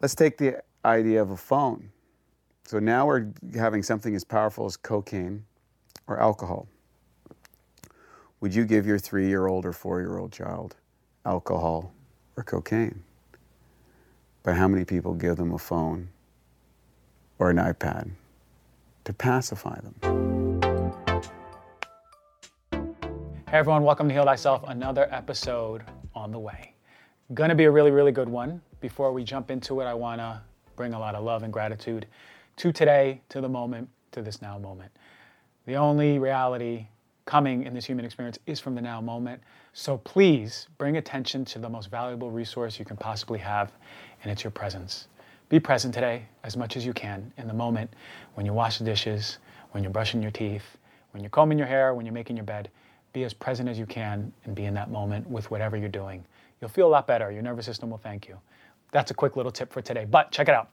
[0.00, 1.90] Let's take the idea of a phone.
[2.64, 5.44] So now we're having something as powerful as cocaine
[6.06, 6.68] or alcohol.
[8.40, 10.76] Would you give your three year old or four year old child
[11.26, 11.92] alcohol
[12.38, 13.02] or cocaine?
[14.42, 16.08] But how many people give them a phone
[17.38, 18.10] or an iPad
[19.04, 19.96] to pacify them?
[23.50, 25.82] Hey everyone, welcome to Heal Thyself, another episode
[26.14, 26.72] on the way.
[27.34, 28.62] Gonna be a really, really good one.
[28.80, 30.42] Before we jump into it, I wanna
[30.76, 32.06] bring a lot of love and gratitude
[32.56, 34.90] to today, to the moment, to this now moment.
[35.66, 36.86] The only reality
[37.26, 39.42] coming in this human experience is from the now moment.
[39.72, 43.70] So please bring attention to the most valuable resource you can possibly have,
[44.22, 45.08] and it's your presence.
[45.48, 47.92] Be present today as much as you can in the moment
[48.34, 49.38] when you wash the dishes,
[49.72, 50.76] when you're brushing your teeth,
[51.12, 52.70] when you're combing your hair, when you're making your bed.
[53.12, 56.24] Be as present as you can and be in that moment with whatever you're doing.
[56.60, 57.30] You'll feel a lot better.
[57.30, 58.38] Your nervous system will thank you.
[58.92, 60.04] That's a quick little tip for today.
[60.04, 60.70] But check it out.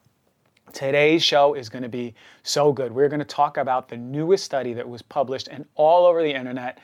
[0.72, 2.92] Today's show is going to be so good.
[2.92, 6.34] We're going to talk about the newest study that was published and all over the
[6.34, 6.78] internet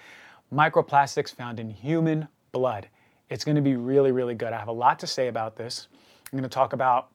[0.53, 2.89] microplastics found in human blood.
[3.29, 4.53] It's going to be really, really good.
[4.53, 5.89] I have a lot to say about this.
[6.33, 7.09] I'm going to talk about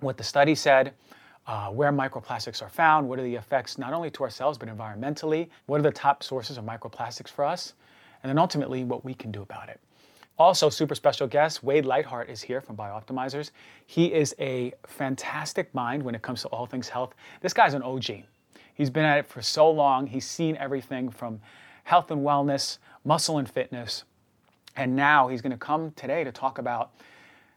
[0.00, 0.92] what the study said,
[1.46, 5.48] uh, where microplastics are found, what are the effects not only to ourselves but environmentally,
[5.66, 7.74] what are the top sources of microplastics for us,
[8.22, 9.80] and then ultimately what we can do about it.
[10.36, 13.52] Also, super special guest, Wade Lightheart is here from Bioptimizers.
[13.86, 17.14] He is a fantastic mind when it comes to all things health.
[17.40, 18.24] This guy's an OG.
[18.74, 20.08] He's been at it for so long.
[20.08, 21.40] He's seen everything from
[21.84, 24.02] health and wellness, muscle and fitness,
[24.74, 26.90] and now he's going to come today to talk about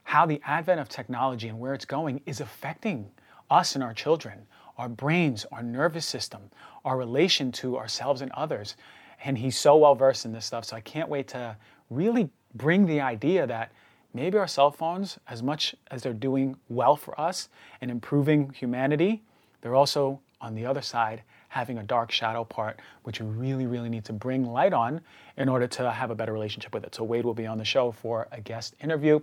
[0.04, 3.10] how the advent of technology and where it's going is affecting
[3.50, 4.46] us and our children,
[4.78, 6.42] our brains, our nervous system,
[6.86, 8.76] our relation to ourselves and others.
[9.24, 10.66] And he's so well versed in this stuff.
[10.66, 11.58] So I can't wait to
[11.90, 13.72] really bring the idea that
[14.14, 17.50] maybe our cell phones, as much as they're doing well for us
[17.82, 19.22] and improving humanity,
[19.62, 23.90] they're also on the other side having a dark shadow part, which you really, really
[23.90, 25.02] need to bring light on
[25.38, 26.94] in order to have a better relationship with it.
[26.94, 29.20] So Wade will be on the show for a guest interview.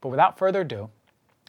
[0.00, 0.88] But without further ado,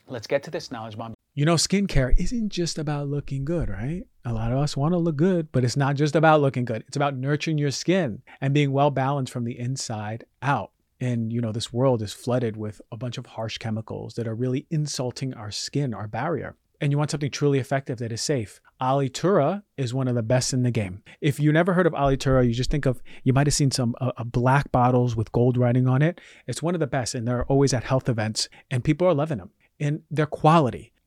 [0.07, 1.13] let's get to this knowledge bomb.
[1.33, 4.03] You know, skincare isn't just about looking good, right?
[4.23, 6.83] A lot of us want to look good, but it's not just about looking good.
[6.87, 10.71] It's about nurturing your skin and being well balanced from the inside out
[11.05, 14.33] and you know this world is flooded with a bunch of harsh chemicals that are
[14.33, 16.55] really insulting our skin our barrier.
[16.81, 18.59] And you want something truly effective that is safe.
[18.81, 21.03] Alitura is one of the best in the game.
[21.21, 23.95] If you never heard of alitura you just think of you might have seen some
[24.01, 26.19] uh, uh, black bottles with gold writing on it.
[26.47, 29.37] It's one of the best and they're always at health events and people are loving
[29.37, 29.51] them.
[29.79, 30.91] And their quality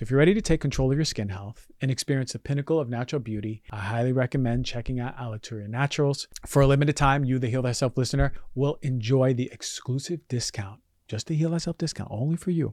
[0.00, 2.80] So, if you're ready to take control of your skin health and experience the pinnacle
[2.80, 6.26] of natural beauty, I highly recommend checking out Alitura Naturals.
[6.46, 11.26] For a limited time, you, the Heal Thyself listener, will enjoy the exclusive discount, just
[11.26, 12.72] the Heal Thyself discount, only for you.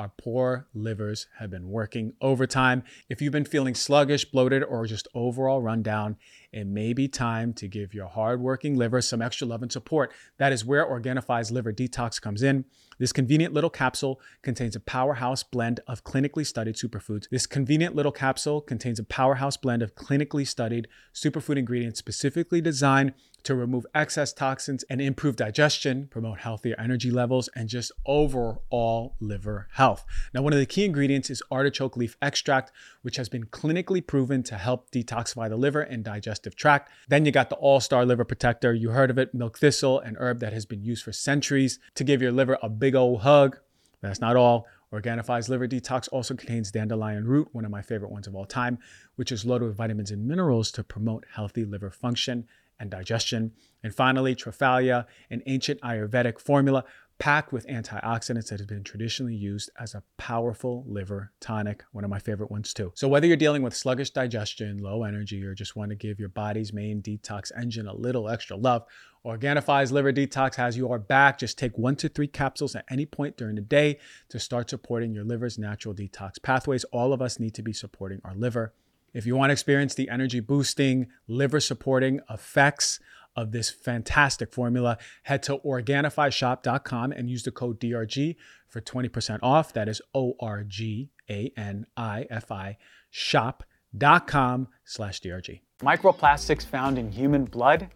[0.00, 2.82] our poor livers have been working overtime.
[3.10, 6.16] If you've been feeling sluggish, bloated, or just overall run down,
[6.52, 10.10] it may be time to give your hardworking liver some extra love and support.
[10.38, 12.64] That is where Organifi's Liver Detox comes in.
[13.00, 17.30] This convenient little capsule contains a powerhouse blend of clinically studied superfoods.
[17.30, 23.14] This convenient little capsule contains a powerhouse blend of clinically studied superfood ingredients specifically designed
[23.44, 29.68] to remove excess toxins and improve digestion, promote healthier energy levels, and just overall liver
[29.72, 30.04] health.
[30.34, 32.72] Now, one of the key ingredients is artichoke leaf extract,
[33.02, 36.90] which has been clinically proven to help detoxify the liver and digestive tract.
[37.08, 38.74] Then you got the All Star Liver Protector.
[38.74, 42.04] You heard of it, milk thistle, an herb that has been used for centuries to
[42.04, 43.58] give your liver a big old hug.
[44.00, 44.66] That's not all.
[44.92, 48.78] Organifi's Liver Detox also contains dandelion root, one of my favorite ones of all time,
[49.14, 52.46] which is loaded with vitamins and minerals to promote healthy liver function
[52.80, 53.52] and digestion.
[53.84, 56.84] And finally, Triphala, an ancient Ayurvedic formula
[57.20, 62.10] packed with antioxidants that have been traditionally used as a powerful liver tonic, one of
[62.10, 62.90] my favorite ones too.
[62.96, 66.30] So, whether you're dealing with sluggish digestion, low energy, or just want to give your
[66.30, 68.84] body's main detox engine a little extra love,
[69.24, 71.38] Organifi's Liver Detox has your back.
[71.38, 73.98] Just take one to three capsules at any point during the day
[74.30, 76.84] to start supporting your liver's natural detox pathways.
[76.84, 78.72] All of us need to be supporting our liver.
[79.12, 83.00] If you want to experience the energy boosting, liver supporting effects
[83.36, 88.36] of this fantastic formula, head to OrganifiShop.com and use the code DRG
[88.68, 89.72] for 20% off.
[89.72, 92.78] That is O R G A N I F I
[93.10, 95.60] shop.com slash DRG.
[95.80, 97.88] Microplastics found in human blood.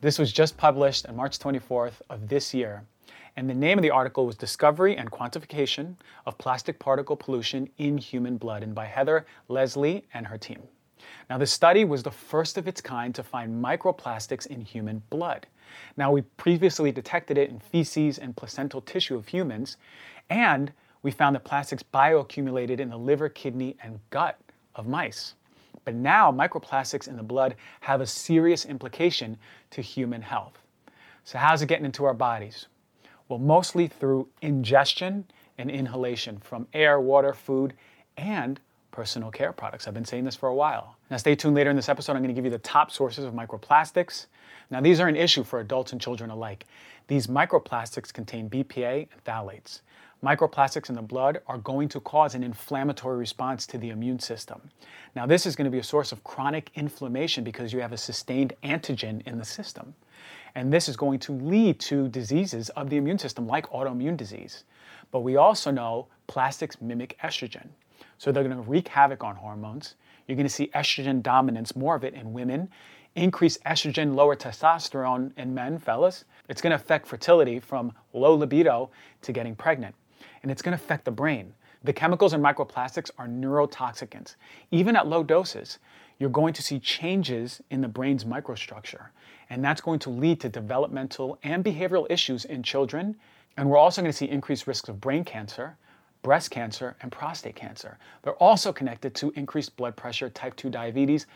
[0.00, 2.84] This was just published on March 24th of this year.
[3.36, 7.98] And the name of the article was Discovery and Quantification of Plastic Particle Pollution in
[7.98, 10.62] Human Blood, and by Heather Leslie and her team.
[11.28, 15.46] Now, the study was the first of its kind to find microplastics in human blood.
[15.96, 19.76] Now, we previously detected it in feces and placental tissue of humans,
[20.30, 24.38] and we found that plastics bioaccumulated in the liver, kidney, and gut
[24.76, 25.34] of mice.
[25.84, 29.36] But now, microplastics in the blood have a serious implication
[29.70, 30.58] to human health.
[31.24, 32.68] So, how's it getting into our bodies?
[33.28, 35.24] Well, mostly through ingestion
[35.58, 37.74] and inhalation from air, water, food,
[38.16, 38.60] and
[38.96, 39.86] personal care products.
[39.86, 40.96] I've been saying this for a while.
[41.10, 42.12] Now, stay tuned later in this episode.
[42.12, 44.24] I'm going to give you the top sources of microplastics.
[44.70, 46.64] Now, these are an issue for adults and children alike.
[47.06, 49.82] These microplastics contain BPA and phthalates.
[50.24, 54.62] Microplastics in the blood are going to cause an inflammatory response to the immune system.
[55.14, 57.98] Now, this is going to be a source of chronic inflammation because you have a
[57.98, 59.94] sustained antigen in the system.
[60.54, 64.64] And this is going to lead to diseases of the immune system, like autoimmune disease.
[65.10, 67.68] But we also know plastics mimic estrogen.
[68.18, 69.94] So they're going to wreak havoc on hormones.
[70.26, 72.68] You're going to see estrogen dominance, more of it in women,
[73.14, 76.24] increase estrogen, lower testosterone in men, fellas.
[76.48, 78.90] It's going to affect fertility from low libido
[79.22, 79.94] to getting pregnant.
[80.42, 81.52] And it's going to affect the brain.
[81.84, 84.36] The chemicals in microplastics are neurotoxicants.
[84.70, 85.78] Even at low doses,
[86.18, 89.06] you're going to see changes in the brain's microstructure.
[89.50, 93.16] And that's going to lead to developmental and behavioral issues in children.
[93.56, 95.76] And we're also going to see increased risks of brain cancer,
[96.26, 97.98] breast cancer, and prostate cancer.
[98.22, 101.26] They're also connected to increased blood pressure, type 2 diabetes,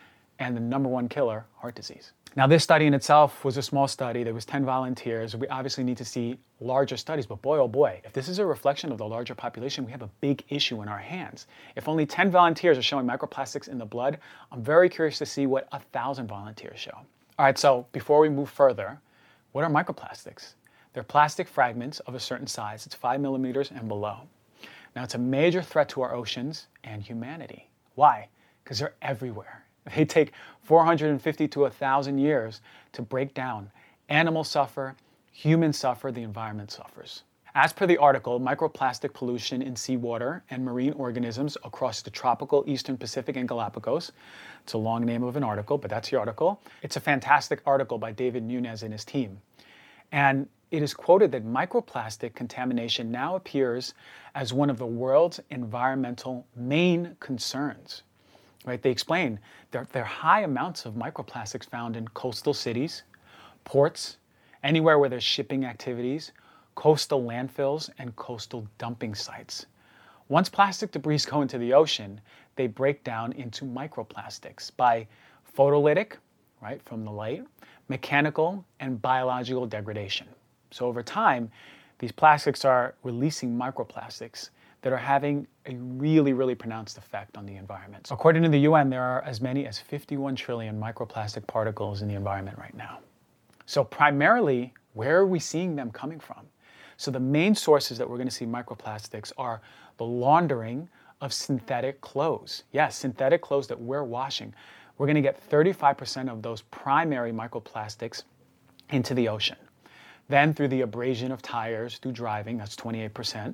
[0.41, 2.11] and the number one killer, heart disease.
[2.35, 4.25] Now, this study in itself was a small study.
[4.25, 5.37] There was 10 volunteers.
[5.37, 8.45] We obviously need to see larger studies, but boy, oh boy, if this is a
[8.45, 11.47] reflection of the larger population, we have a big issue in our hands.
[11.77, 14.19] If only 10 volunteers are showing microplastics in the blood,
[14.51, 16.99] I'm very curious to see what 1,000 volunteers show.
[17.39, 18.99] All right, so before we move further,
[19.53, 20.55] what are microplastics?
[20.95, 22.87] They're plastic fragments of a certain size.
[22.87, 24.23] It's five millimeters and below.
[24.95, 27.69] Now, it's a major threat to our oceans and humanity.
[27.95, 28.29] Why?
[28.63, 29.65] Because they're everywhere.
[29.97, 30.33] They take
[30.63, 32.61] 450 to 1,000 years
[32.93, 33.71] to break down.
[34.11, 34.95] Animals suffer,
[35.33, 37.23] humans suffer, the environment suffers.
[37.55, 42.97] As per the article, microplastic pollution in seawater and marine organisms across the tropical Eastern
[42.97, 44.13] Pacific and Galapagos.
[44.63, 46.63] It's a long name of an article, but that's the article.
[46.83, 49.41] It's a fantastic article by David Nunez and his team.
[50.13, 53.95] And it is quoted that microplastic contamination now appears
[54.35, 58.03] as one of the world's environmental main concerns.
[58.65, 58.81] Right?
[58.81, 59.41] They explain
[59.71, 63.03] there, there are high amounts of microplastics found in coastal cities,
[63.65, 64.19] ports,
[64.63, 66.33] anywhere where there's shipping activities,
[66.75, 69.67] coastal landfills, and coastal dumping sites.
[70.29, 72.21] Once plastic debris go into the ocean,
[72.55, 75.07] they break down into microplastics by
[75.57, 76.13] photolytic,
[76.63, 77.45] right, from the light,
[77.89, 80.29] mechanical, and biological degradation.
[80.71, 81.51] So over time,
[81.99, 84.51] these plastics are releasing microplastics
[84.83, 88.07] that are having a really, really pronounced effect on the environment.
[88.07, 92.09] So according to the UN, there are as many as 51 trillion microplastic particles in
[92.09, 93.01] the environment right now.
[93.67, 96.47] So primarily, where are we seeing them coming from?
[96.97, 99.61] So the main sources that we're going to see microplastics are
[99.99, 100.89] the laundering
[101.21, 102.65] of synthetic clothes.
[102.73, 104.55] Yes, synthetic clothes that we're washing.
[104.97, 108.23] We're going to get 35% of those primary microplastics
[108.91, 109.57] into the ocean.
[110.31, 113.53] Then through the abrasion of tires through driving, that's 28%.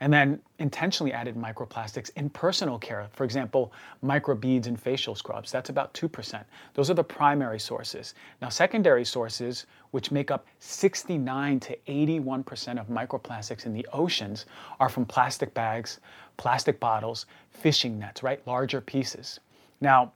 [0.00, 3.08] And then intentionally added microplastics in personal care.
[3.12, 6.42] For example, microbeads in facial scrubs, that's about 2%.
[6.72, 8.14] Those are the primary sources.
[8.40, 14.46] Now, secondary sources, which make up 69 to 81% of microplastics in the oceans,
[14.80, 16.00] are from plastic bags,
[16.38, 18.40] plastic bottles, fishing nets, right?
[18.46, 19.40] Larger pieces.
[19.82, 20.12] Now,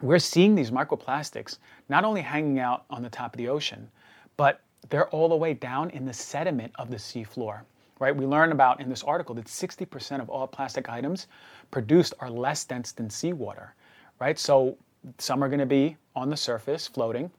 [0.00, 3.90] we're seeing these microplastics not only hanging out on the top of the ocean,
[4.36, 4.60] but
[4.90, 7.60] they're all the way down in the sediment of the seafloor.
[8.00, 8.14] Right?
[8.14, 11.28] We learn about in this article that 60% of all plastic items
[11.70, 13.74] produced are less dense than seawater.
[14.20, 14.38] Right?
[14.38, 14.76] So
[15.18, 17.30] some are going to be on the surface floating,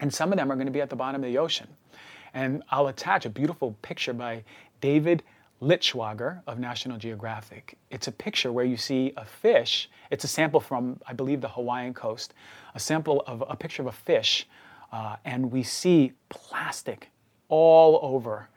[0.00, 1.68] and some of them are going to be at the bottom of the ocean.
[2.34, 4.42] And I'll attach a beautiful picture by
[4.80, 5.22] David
[5.62, 7.78] Liittschwager of National Geographic.
[7.90, 9.88] It's a picture where you see a fish.
[10.10, 12.34] It's a sample from, I believe, the Hawaiian coast,
[12.74, 14.46] a sample of a picture of a fish,
[14.94, 17.10] uh, and we see plastic
[17.48, 18.48] all over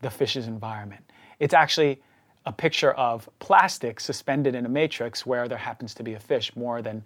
[0.00, 1.12] the fish's environment.
[1.38, 2.02] It's actually
[2.44, 6.54] a picture of plastic suspended in a matrix where there happens to be a fish
[6.56, 7.04] more than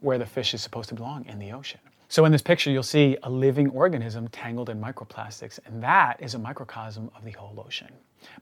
[0.00, 1.80] where the fish is supposed to belong in the ocean.
[2.08, 6.34] So in this picture, you'll see a living organism tangled in microplastics, and that is
[6.34, 7.88] a microcosm of the whole ocean.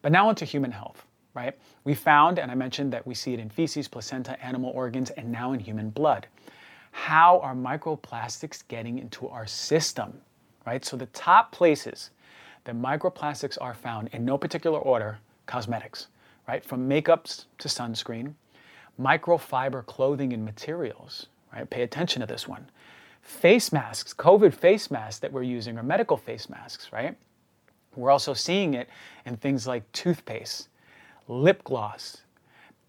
[0.03, 1.05] But now onto human health,
[1.35, 1.57] right?
[1.85, 5.31] We found, and I mentioned that we see it in feces, placenta, animal organs, and
[5.31, 6.27] now in human blood.
[6.91, 10.21] How are microplastics getting into our system,
[10.67, 10.85] right?
[10.85, 12.11] So the top places
[12.65, 16.09] that microplastics are found in no particular order, cosmetics
[16.49, 16.65] right?
[16.65, 18.33] From makeups to sunscreen,
[19.01, 21.69] microfiber clothing and materials, right?
[21.69, 22.69] Pay attention to this one.
[23.21, 27.15] Face masks, COVID face masks that we're using are medical face masks, right?
[27.95, 28.89] We're also seeing it
[29.27, 30.69] in things like toothpaste,
[31.29, 32.23] lip gloss,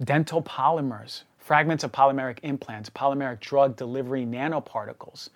[0.01, 5.29] dental polymers, fragments of polymeric implants, polymeric drug delivery nanoparticles,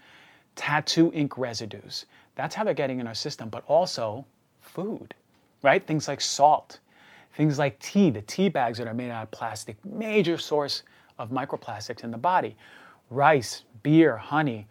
[0.55, 2.05] tattoo ink residues.
[2.36, 4.24] That's how they're getting in our system, but also
[4.62, 5.15] food,
[5.63, 5.84] right?
[5.88, 6.79] Things like salt,
[7.34, 10.84] Things like tea, the tea bags that are made out of plastic, major source
[11.17, 12.55] of microplastics in the body.
[13.10, 14.67] Rice, beer, honey.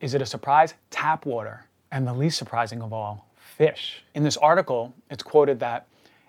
[0.00, 0.72] Is it a surprise?
[0.88, 1.66] Tap water.
[1.92, 4.04] And the least surprising of all, fish.
[4.14, 5.86] In this article, it's quoted that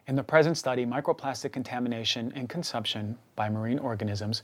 [0.10, 4.42] in the present study, microplastic contamination and consumption by marine organisms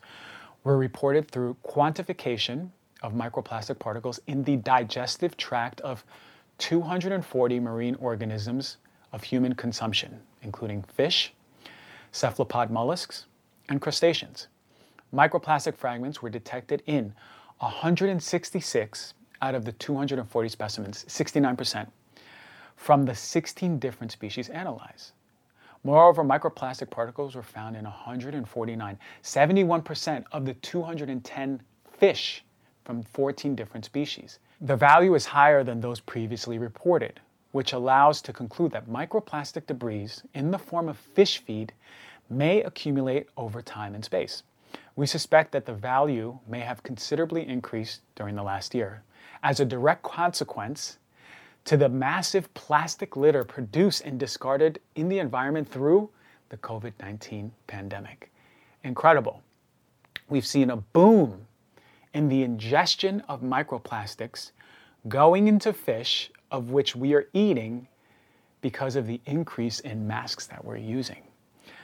[0.63, 2.69] were reported through quantification
[3.01, 6.05] of microplastic particles in the digestive tract of
[6.59, 8.77] 240 marine organisms
[9.11, 11.33] of human consumption including fish,
[12.11, 13.25] cephalopod mollusks,
[13.67, 14.47] and crustaceans.
[15.11, 17.11] Microplastic fragments were detected in
[17.57, 21.87] 166 out of the 240 specimens, 69%,
[22.75, 25.13] from the 16 different species analyzed.
[25.85, 31.61] Moreover, microplastic particles were found in 149, 71% of the 210
[31.99, 32.43] fish
[32.83, 34.39] from 14 different species.
[34.61, 37.19] The value is higher than those previously reported,
[37.51, 41.71] which allows to conclude that microplastic debris in the form of fish feed
[42.31, 44.41] may accumulate over time and space.
[44.95, 49.03] We suspect that the value may have considerably increased during the last year
[49.43, 50.97] as a direct consequence
[51.65, 56.09] to the massive plastic litter produced and discarded in the environment through
[56.49, 58.31] the COVID 19 pandemic.
[58.83, 59.41] Incredible.
[60.29, 61.45] We've seen a boom
[62.13, 64.51] in the ingestion of microplastics
[65.07, 67.87] going into fish of which we are eating
[68.61, 71.21] because of the increase in masks that we're using.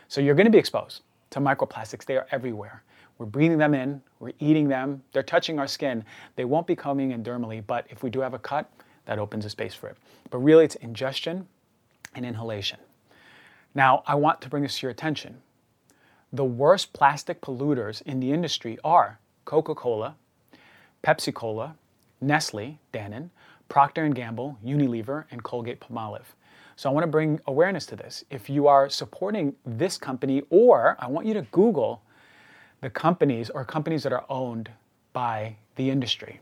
[0.07, 2.05] So you're going to be exposed to microplastics.
[2.05, 2.83] They are everywhere.
[3.17, 6.03] We're breathing them in, we're eating them, they're touching our skin.
[6.35, 8.71] They won't be coming in dermally, but if we do have a cut,
[9.05, 9.97] that opens a space for it.
[10.29, 11.47] But really, it's ingestion
[12.15, 12.79] and inhalation.
[13.73, 15.41] Now, I want to bring this to your attention.
[16.33, 20.15] The worst plastic polluters in the industry are Coca Cola,
[21.03, 21.75] Pepsi Cola,
[22.21, 23.29] Nestle, Dannon,
[23.69, 26.25] Procter & Gamble, Unilever, and Colgate-Palmolive.
[26.75, 28.23] So I want to bring awareness to this.
[28.29, 32.01] If you are supporting this company, or I want you to Google
[32.81, 34.69] the companies or companies that are owned
[35.13, 36.39] by the industry.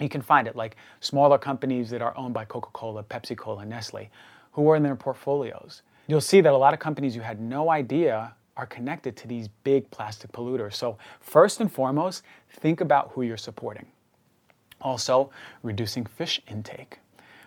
[0.00, 4.10] You can find it like smaller companies that are owned by Coca-Cola, Pepsi-Cola, Nestle,
[4.52, 5.82] who are in their portfolios.
[6.06, 9.48] You'll see that a lot of companies you had no idea are connected to these
[9.64, 10.74] big plastic polluters.
[10.74, 13.86] So first and foremost, think about who you're supporting.
[14.80, 15.30] Also,
[15.62, 16.98] reducing fish intake,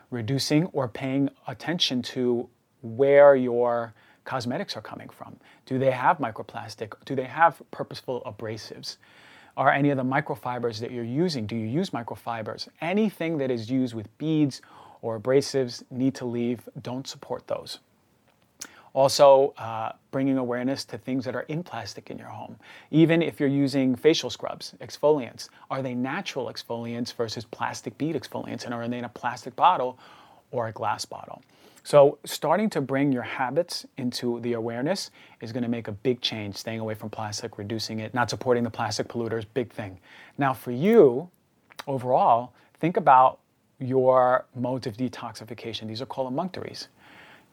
[0.09, 2.49] reducing or paying attention to
[2.81, 5.35] where your cosmetics are coming from.
[5.65, 6.93] Do they have microplastic?
[7.05, 8.97] Do they have purposeful abrasives?
[9.57, 12.67] Are any of the microfibers that you're using, do you use microfibers?
[12.81, 14.61] Anything that is used with beads
[15.01, 16.67] or abrasives need to leave.
[16.81, 17.79] Don't support those.
[18.93, 22.55] Also, uh, bringing awareness to things that are in plastic in your home.
[22.91, 28.63] Even if you're using facial scrubs, exfoliants, are they natural exfoliants versus plastic bead exfoliants?
[28.63, 29.99] And are they in a plastic bottle
[30.51, 31.41] or a glass bottle?
[31.85, 36.19] So, starting to bring your habits into the awareness is going to make a big
[36.19, 36.55] change.
[36.55, 39.99] Staying away from plastic, reducing it, not supporting the plastic polluters, big thing.
[40.39, 41.29] Now, for you,
[41.85, 43.37] overall, think about
[43.77, 45.87] your modes of detoxification.
[45.87, 46.87] These are called emunctories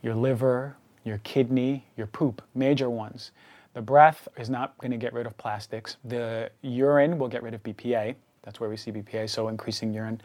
[0.00, 3.32] your liver, your kidney, your poop, major ones.
[3.74, 5.98] The breath is not going to get rid of plastics.
[6.06, 8.14] The urine will get rid of BPA.
[8.44, 10.22] That's where we see BPA, so increasing urine.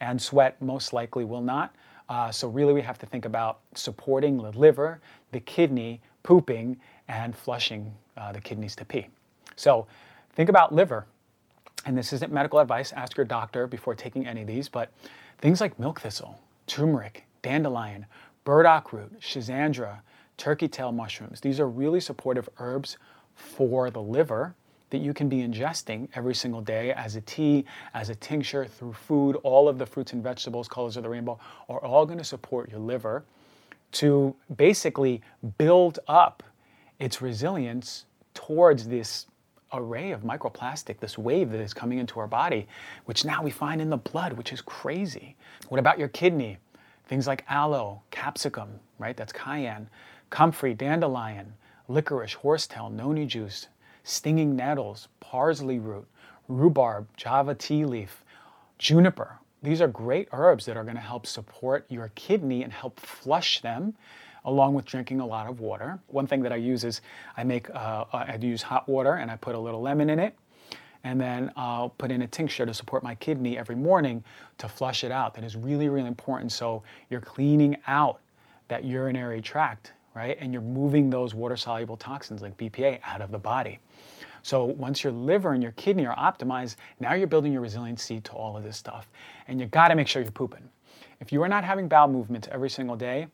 [0.00, 1.72] And sweat most likely will not.
[2.08, 5.00] Uh, so, really, we have to think about supporting the liver,
[5.32, 9.06] the kidney, pooping, and flushing uh, the kidneys to pee.
[9.56, 9.86] So,
[10.34, 11.06] think about liver.
[11.86, 14.90] And this isn't medical advice, ask your doctor before taking any of these, but
[15.38, 18.06] things like milk thistle, turmeric, dandelion,
[18.44, 20.00] burdock root, schizandra,
[20.36, 21.40] turkey tail mushrooms.
[21.40, 22.96] These are really supportive herbs
[23.34, 24.54] for the liver
[24.90, 27.64] that you can be ingesting every single day as a tea,
[27.94, 29.36] as a tincture, through food.
[29.42, 31.38] All of the fruits and vegetables, colors of the rainbow,
[31.68, 33.24] are all going to support your liver
[33.92, 35.22] to basically
[35.58, 36.42] build up
[36.98, 39.26] its resilience towards this
[39.72, 42.66] array of microplastic, this wave that is coming into our body,
[43.06, 45.36] which now we find in the blood, which is crazy.
[45.68, 46.58] What about your kidney?
[47.06, 49.16] Things like aloe, capsicum, right?
[49.16, 49.88] That's cayenne,
[50.30, 51.54] comfrey, dandelion,
[51.88, 53.66] licorice, horsetail, noni juice,
[54.04, 56.06] stinging nettles, parsley root,
[56.48, 58.22] rhubarb, java tea leaf,
[58.78, 59.38] juniper.
[59.62, 63.62] These are great herbs that are going to help support your kidney and help flush
[63.62, 63.94] them
[64.44, 65.98] along with drinking a lot of water.
[66.08, 67.00] One thing that I use is
[67.34, 70.36] I make, uh, I use hot water and I put a little lemon in it.
[71.02, 74.22] And then I'll put in a tincture to support my kidney every morning
[74.58, 75.34] to flush it out.
[75.34, 76.52] That is really, really important.
[76.52, 78.20] So you're cleaning out
[78.68, 80.36] that urinary tract, right?
[80.40, 83.78] And you're moving those water soluble toxins like BPA out of the body.
[84.42, 88.32] So once your liver and your kidney are optimized, now you're building your resiliency to
[88.32, 89.08] all of this stuff.
[89.48, 90.68] And you gotta make sure you're pooping.
[91.20, 93.28] If you are not having bowel movements every single day,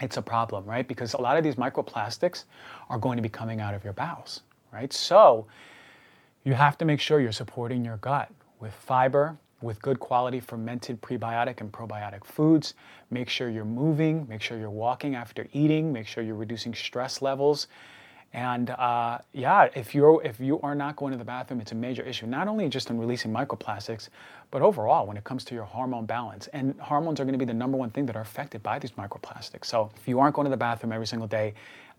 [0.00, 0.86] it's a problem, right?
[0.86, 2.44] Because a lot of these microplastics
[2.90, 4.42] are going to be coming out of your bowels,
[4.72, 4.92] right?
[4.92, 5.46] So
[6.44, 8.30] you have to make sure you're supporting your gut
[8.60, 12.74] with fiber, with good quality fermented prebiotic and probiotic foods.
[13.10, 17.22] Make sure you're moving, make sure you're walking after eating, make sure you're reducing stress
[17.22, 17.68] levels.
[18.32, 21.76] And uh, yeah, if you're if you are not going to the bathroom, it's a
[21.76, 22.26] major issue.
[22.26, 24.08] Not only just in releasing microplastics,
[24.50, 26.48] but overall when it comes to your hormone balance.
[26.48, 28.92] And hormones are going to be the number one thing that are affected by these
[28.92, 29.66] microplastics.
[29.66, 31.54] So if you aren't going to the bathroom every single day,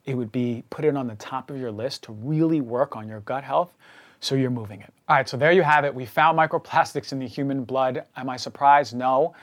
[0.05, 3.07] it would be put it on the top of your list to really work on
[3.07, 3.73] your gut health.
[4.19, 4.93] So you're moving it.
[5.07, 5.93] All right, so there you have it.
[5.93, 8.03] We found microplastics in the human blood.
[8.15, 8.95] Am I surprised?
[8.95, 9.35] No.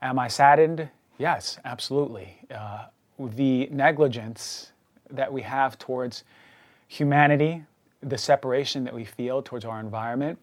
[0.00, 0.88] Am I saddened?
[1.18, 2.38] Yes, absolutely.
[2.54, 2.86] Uh,
[3.18, 4.72] the negligence
[5.10, 6.24] that we have towards
[6.88, 7.64] humanity,
[8.00, 10.38] the separation that we feel towards our environment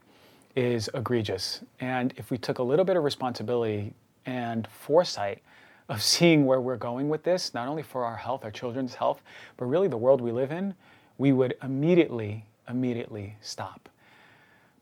[0.55, 1.61] is egregious.
[1.79, 3.93] And if we took a little bit of responsibility
[4.25, 5.41] and foresight
[5.89, 9.21] of seeing where we're going with this, not only for our health, our children's health,
[9.57, 10.73] but really the world we live in,
[11.17, 13.89] we would immediately, immediately stop.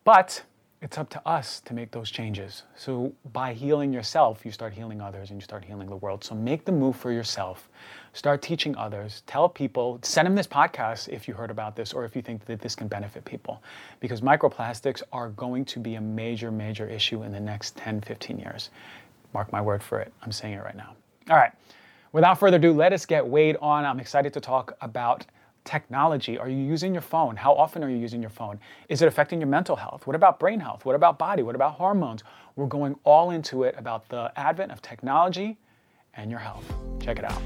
[0.04, 0.44] But
[0.82, 2.64] it's up to us to make those changes.
[2.76, 6.24] So by healing yourself, you start healing others and you start healing the world.
[6.24, 7.70] So make the move for yourself.
[8.14, 9.22] Start teaching others.
[9.28, 12.46] Tell people, send them this podcast if you heard about this or if you think
[12.46, 13.62] that this can benefit people.
[14.00, 18.40] Because microplastics are going to be a major, major issue in the next 10, 15
[18.40, 18.72] years.
[19.36, 20.12] Mark my word for it.
[20.24, 20.96] I'm saying it right now.
[21.30, 21.52] All right.
[22.12, 23.86] Without further ado, let us get Wade on.
[23.86, 25.28] I'm excited to talk about
[25.64, 26.38] technology?
[26.38, 27.36] Are you using your phone?
[27.36, 28.60] How often are you using your phone?
[28.90, 30.08] Is it affecting your mental health?
[30.08, 30.86] What about brain health?
[30.86, 31.44] What about body?
[31.44, 32.24] What about hormones?
[32.56, 35.58] We're going all into it about the advent of technology
[36.16, 36.66] and your health.
[37.00, 37.42] Check it out.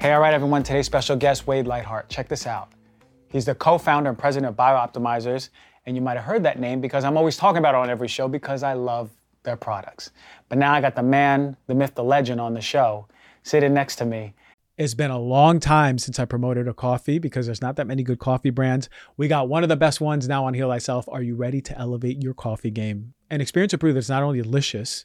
[0.00, 0.62] Hey, all right, everyone.
[0.62, 2.08] Today's special guest, Wade Lightheart.
[2.08, 2.72] Check this out.
[3.28, 5.50] He's the co founder and president of BiOptimizers.
[5.86, 8.08] And you might have heard that name because I'm always talking about it on every
[8.08, 9.10] show because I love
[9.42, 10.10] their products.
[10.48, 13.06] But now I got the man, the myth, the legend on the show
[13.42, 14.34] sitting next to me.
[14.78, 18.02] It's been a long time since I promoted a coffee because there's not that many
[18.02, 18.88] good coffee brands.
[19.18, 21.06] We got one of the best ones now on Heal Thyself.
[21.10, 23.12] Are you ready to elevate your coffee game?
[23.28, 25.04] And experience to prove that it's not only delicious,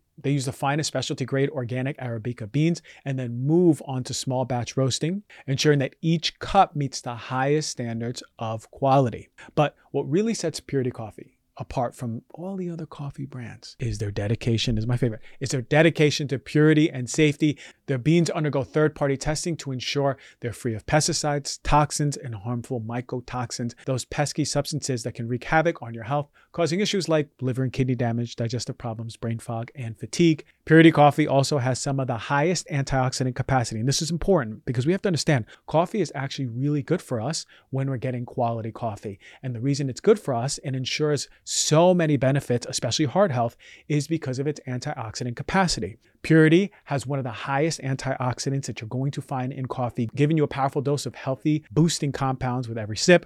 [0.17, 4.45] They use the finest specialty grade organic Arabica beans and then move on to small
[4.45, 9.29] batch roasting, ensuring that each cup meets the highest standards of quality.
[9.55, 14.09] But what really sets Purity Coffee apart from all the other coffee brands is their
[14.09, 17.57] dedication is my favorite it's their dedication to purity and safety
[17.91, 23.73] their beans undergo third-party testing to ensure they're free of pesticides toxins and harmful mycotoxins.
[23.83, 27.73] Those pesky substances that can wreak havoc on your health causing issues like liver and
[27.73, 30.45] kidney damage digestive problems brain fog and fatigue.
[30.63, 34.85] Purity coffee also has some of the highest antioxidant capacity and this is important because
[34.85, 38.71] we have to understand coffee is actually really good for us when we're getting quality
[38.71, 39.19] coffee.
[39.43, 43.57] And the reason it's good for us and ensures so many benefits, especially heart health,
[43.89, 45.97] is because of its antioxidant capacity.
[46.23, 50.37] Purity has one of the highest antioxidants that you're going to find in coffee, giving
[50.37, 53.25] you a powerful dose of healthy, boosting compounds with every sip.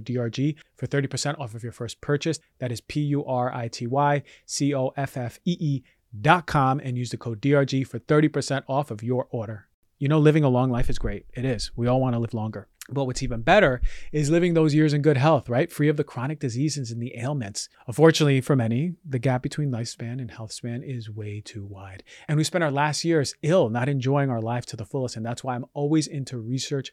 [0.00, 2.38] DRG for 30% off of your first purchase.
[2.58, 5.82] That is P U R I T Y C O F F E E
[6.20, 9.68] dot com and use the code DRG for 30% off of your order.
[9.98, 11.26] You know, living a long life is great.
[11.34, 11.70] It is.
[11.76, 12.68] We all want to live longer.
[12.90, 13.80] But what's even better
[14.12, 15.72] is living those years in good health, right?
[15.72, 17.70] Free of the chronic diseases and the ailments.
[17.86, 22.02] Unfortunately, for many, the gap between lifespan and health span is way too wide.
[22.28, 25.16] And we spend our last years ill, not enjoying our life to the fullest.
[25.16, 26.92] And that's why I'm always into research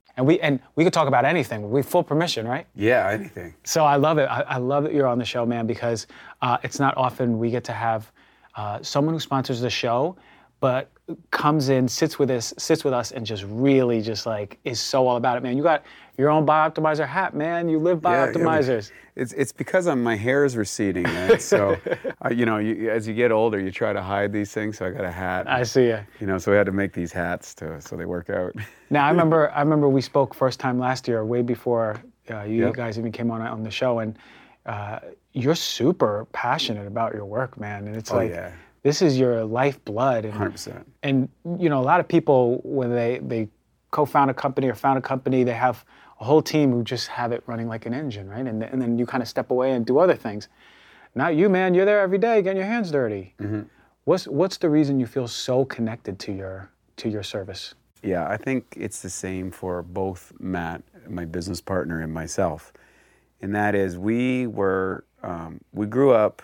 [0.17, 1.71] And we and we could talk about anything.
[1.71, 2.67] We full permission, right?
[2.75, 3.53] Yeah, anything.
[3.63, 4.25] So I love it.
[4.25, 6.07] I, I love that you're on the show, man, because
[6.41, 8.11] uh, it's not often we get to have
[8.55, 10.17] uh, someone who sponsors the show,
[10.59, 10.91] but
[11.31, 15.07] comes in, sits with us, sits with us, and just really just like is so
[15.07, 15.57] all about it, man.
[15.57, 15.83] You got
[16.17, 17.69] your own Bioptimizer hat, man.
[17.69, 18.89] You live Bioptimizers.
[18.89, 21.39] Yeah, it's it's because I'm, my hair is receding, man.
[21.39, 21.77] So,
[22.25, 24.77] uh, you know, you, as you get older, you try to hide these things.
[24.77, 25.49] So I got a hat.
[25.49, 25.99] I see you.
[26.19, 28.53] You know, so we had to make these hats to so they work out.
[28.89, 32.65] Now I remember I remember we spoke first time last year, way before uh, you
[32.65, 32.73] yep.
[32.73, 34.17] guys even came on on the show, and
[34.65, 34.99] uh,
[35.33, 37.87] you're super passionate about your work, man.
[37.87, 38.31] And it's oh, like.
[38.31, 38.51] Yeah.
[38.83, 40.25] This is your lifeblood.
[40.25, 40.83] And, 100%.
[41.03, 43.47] And, you know, a lot of people, when they, they
[43.91, 45.85] co-found a company or found a company, they have
[46.19, 48.45] a whole team who just have it running like an engine, right?
[48.45, 50.47] And, and then you kind of step away and do other things.
[51.15, 51.73] Not you, man.
[51.73, 53.33] You're there every day getting your hands dirty.
[53.39, 53.61] Mm-hmm.
[54.05, 57.75] What's what's the reason you feel so connected to your to your service?
[58.01, 62.73] Yeah, I think it's the same for both Matt, my business partner, and myself.
[63.41, 66.41] And that is, we were um, we grew up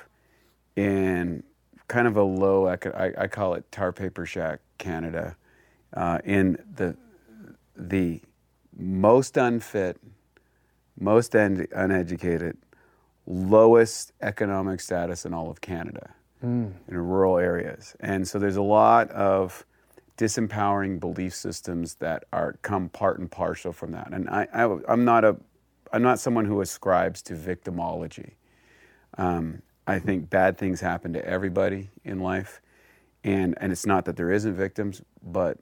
[0.76, 1.44] in
[1.88, 5.36] kind of a low, I, I call it tar paper shack, Canada,
[5.94, 6.96] uh, in the
[7.78, 8.22] the
[8.76, 9.98] most unfit,
[11.00, 12.58] most un- uneducated,
[13.26, 16.14] lowest economic status in all of Canada
[16.44, 16.72] mm.
[16.88, 17.96] in rural areas.
[18.00, 19.66] And so there's a lot of
[20.18, 24.12] disempowering belief systems that are come part and partial from that.
[24.12, 25.38] And I, I, am not a,
[25.94, 28.32] I'm not someone who ascribes to victimology.
[29.18, 32.62] Um, I think bad things happen to everybody in life,
[33.24, 35.60] and and it's not that there isn't victims, but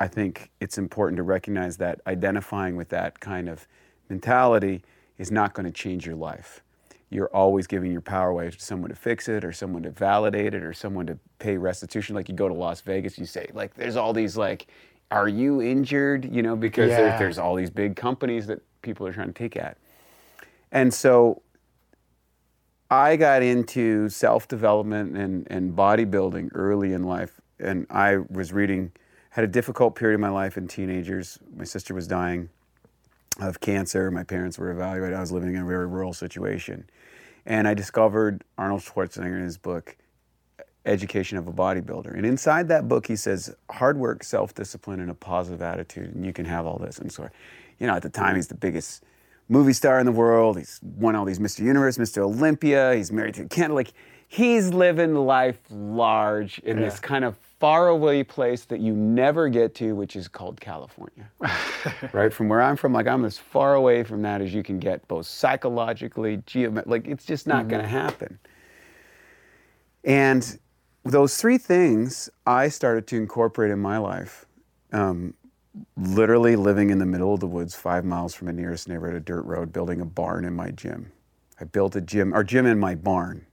[0.00, 3.66] I think it's important to recognize that identifying with that kind of
[4.08, 4.82] mentality
[5.18, 6.62] is not going to change your life.
[7.10, 10.54] You're always giving your power away to someone to fix it or someone to validate
[10.54, 12.14] it or someone to pay restitution.
[12.14, 14.66] Like you go to Las Vegas, you say, like, there's all these, like,
[15.10, 16.30] are you injured?
[16.30, 17.00] You know, because yeah.
[17.00, 19.78] there, there's all these big companies that people are trying to take at.
[20.70, 21.42] And so
[22.90, 27.40] I got into self development and, and bodybuilding early in life.
[27.58, 28.92] And I was reading
[29.38, 31.38] had a difficult period in my life in teenagers.
[31.56, 32.48] My sister was dying
[33.38, 34.10] of cancer.
[34.10, 35.16] My parents were evaluated.
[35.16, 36.90] I was living in a very rural situation.
[37.46, 39.96] And I discovered Arnold Schwarzenegger in his book,
[40.84, 42.16] Education of a Bodybuilder.
[42.16, 46.26] And inside that book, he says, hard work, self discipline, and a positive attitude, and
[46.26, 46.98] you can have all this.
[46.98, 47.28] And so,
[47.78, 49.04] you know, at the time, he's the biggest
[49.48, 50.58] movie star in the world.
[50.58, 51.60] He's won all these Mr.
[51.60, 52.22] Universe, Mr.
[52.22, 52.92] Olympia.
[52.96, 53.72] He's married to Ken.
[53.72, 53.92] Like,
[54.26, 56.86] he's living life large in yeah.
[56.86, 61.30] this kind of faraway place that you never get to, which is called California.
[62.12, 62.32] right?
[62.32, 65.06] From where I'm from, like I'm as far away from that as you can get,
[65.08, 67.68] both psychologically, geomet like it's just not Mm-hmm.
[67.68, 68.38] gonna happen.
[70.04, 70.58] And
[71.04, 74.46] those three things I started to incorporate in my life.
[74.92, 75.34] Um,
[75.96, 79.20] literally living in the middle of the woods, five miles from the nearest neighborhood, a
[79.20, 81.12] dirt road, building a barn in my gym.
[81.60, 83.46] I built a gym, or gym in my barn,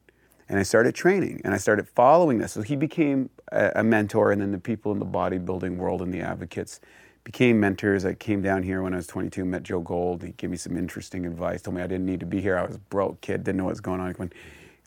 [0.47, 2.53] and I started training and I started following this.
[2.53, 6.13] So he became a, a mentor, and then the people in the bodybuilding world and
[6.13, 6.79] the advocates
[7.23, 8.05] became mentors.
[8.05, 10.23] I came down here when I was 22, met Joe Gold.
[10.23, 12.57] He gave me some interesting advice, told me I didn't need to be here.
[12.57, 14.09] I was a broke kid, didn't know what was going on.
[14.09, 14.33] I went,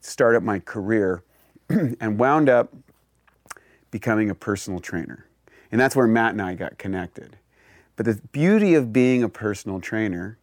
[0.01, 1.25] started my career
[1.69, 2.73] and wound up
[3.91, 5.27] becoming a personal trainer.
[5.73, 7.37] And that's where Matt and I got connected.
[7.97, 10.39] But the beauty of being a personal trainer,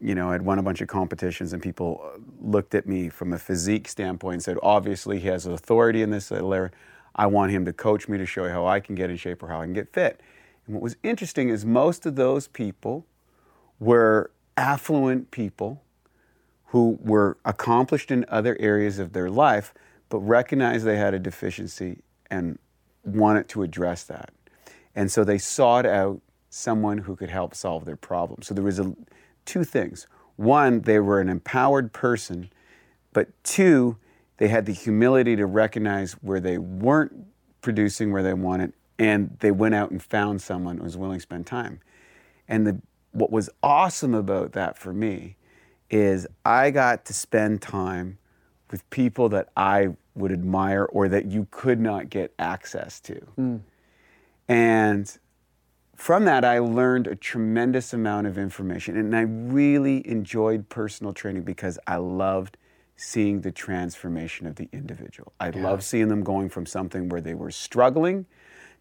[0.00, 3.32] you know, I'd won a bunch of competitions and people uh, looked at me from
[3.32, 6.70] a physique standpoint and said, obviously he has authority in this area.
[7.14, 9.42] I want him to coach me to show you how I can get in shape
[9.42, 10.20] or how I can get fit.
[10.66, 13.06] And what was interesting is most of those people
[13.78, 15.82] were affluent people
[16.66, 19.74] who were accomplished in other areas of their life,
[20.08, 22.58] but recognized they had a deficiency and
[23.04, 24.32] wanted to address that.
[24.96, 26.20] And so they sought out
[26.50, 28.42] someone who could help solve their problem.
[28.42, 28.94] So there was a,
[29.44, 30.06] two things.
[30.36, 32.50] One, they were an empowered person,
[33.12, 33.96] but two,
[34.38, 37.12] they had the humility to recognize where they weren't
[37.60, 41.22] producing where they wanted, and they went out and found someone who was willing to
[41.22, 41.80] spend time.
[42.48, 42.80] And the,
[43.12, 45.36] what was awesome about that for me
[45.88, 48.18] is I got to spend time
[48.70, 53.14] with people that I would admire or that you could not get access to.
[53.36, 53.56] Hmm.
[54.48, 55.18] And
[55.96, 58.96] from that, I learned a tremendous amount of information.
[58.96, 62.56] And I really enjoyed personal training because I loved
[62.96, 65.32] seeing the transformation of the individual.
[65.40, 68.26] I loved seeing them going from something where they were struggling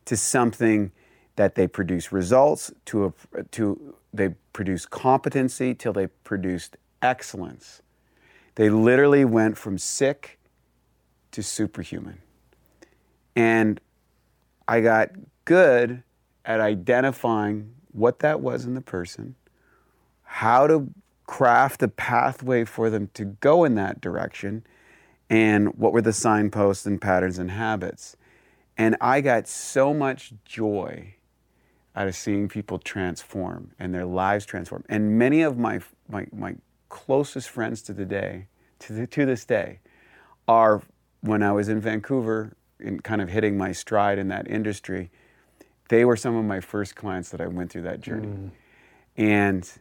[0.06, 0.92] to something
[1.36, 7.82] that they produce results to a, to they produce competency till they produced excellence.
[8.56, 10.38] They literally went from sick
[11.32, 12.20] to superhuman.
[13.36, 13.82] And
[14.68, 15.10] I got
[15.46, 16.04] good
[16.46, 19.36] at identifying what that was in the person,
[20.24, 20.90] how to
[21.26, 24.66] craft a pathway for them to go in that direction,
[25.30, 28.16] and what were the signposts and patterns and habits.
[28.78, 31.16] And I got so much joy
[31.96, 34.84] out of seeing people transform and their lives transform.
[34.90, 35.80] And many of my,
[36.10, 36.56] my, my
[36.90, 38.48] closest friends to the day,
[38.80, 39.80] to, the, to this day,
[40.48, 40.82] are
[41.22, 45.10] when I was in Vancouver and kind of hitting my stride in that industry,
[45.90, 48.28] they were some of my first clients that I went through that journey.
[48.28, 48.52] Mm.
[49.18, 49.72] And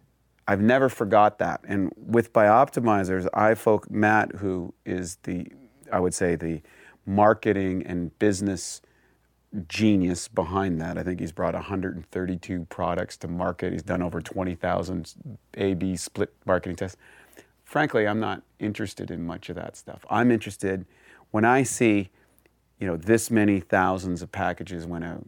[0.47, 1.61] I've never forgot that.
[1.67, 5.47] And with Bioptimizers, I folk Matt, who is the,
[5.93, 6.61] I would say, the
[7.07, 8.83] marketing and business
[9.69, 10.97] genius behind that.
[10.97, 13.73] I think he's brought 132 products to market.
[13.73, 16.97] He's done over 20,000 A/B split marketing tests.
[17.65, 20.05] Frankly, I'm not interested in much of that stuff.
[20.11, 20.87] I'm interested
[21.31, 22.11] when I see,
[22.79, 25.27] you know, this many thousands of packages went out.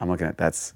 [0.00, 0.74] I'm looking at that's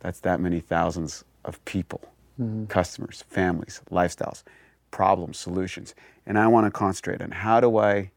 [0.00, 2.00] that's that many thousands of people,
[2.40, 2.66] mm-hmm.
[2.66, 4.42] customers, families, lifestyles,
[4.90, 5.94] problems, solutions.
[6.26, 8.10] And I want to concentrate on how do I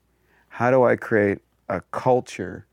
[0.49, 2.65] how do I create a culture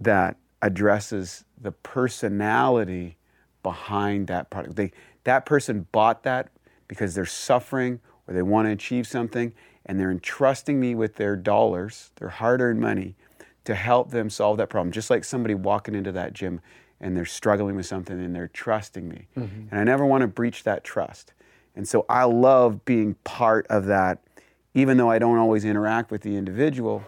[0.00, 3.16] that addresses the personality
[3.62, 4.76] behind that product.
[4.76, 4.92] They,
[5.24, 6.48] that person bought that
[6.86, 9.52] because they're suffering or they want to achieve something
[9.86, 13.16] and they're entrusting me with their dollars, their hard earned money,
[13.68, 14.90] to help them solve that problem.
[14.90, 16.62] Just like somebody walking into that gym
[17.02, 19.26] and they're struggling with something and they're trusting me.
[19.70, 21.34] And I never want to breach that trust.
[21.76, 24.20] And so I love being part of that.
[24.72, 27.04] Even though I don't always interact with the individual,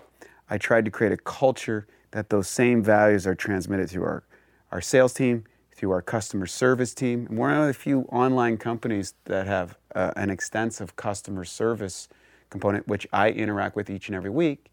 [0.51, 4.25] I tried to create a culture that those same values are transmitted through our,
[4.71, 5.45] our sales team,
[5.75, 7.25] through our customer service team.
[7.31, 12.11] And we're one of the few online companies that have uh, an extensive customer service
[12.51, 14.70] component, which I interact with each and every week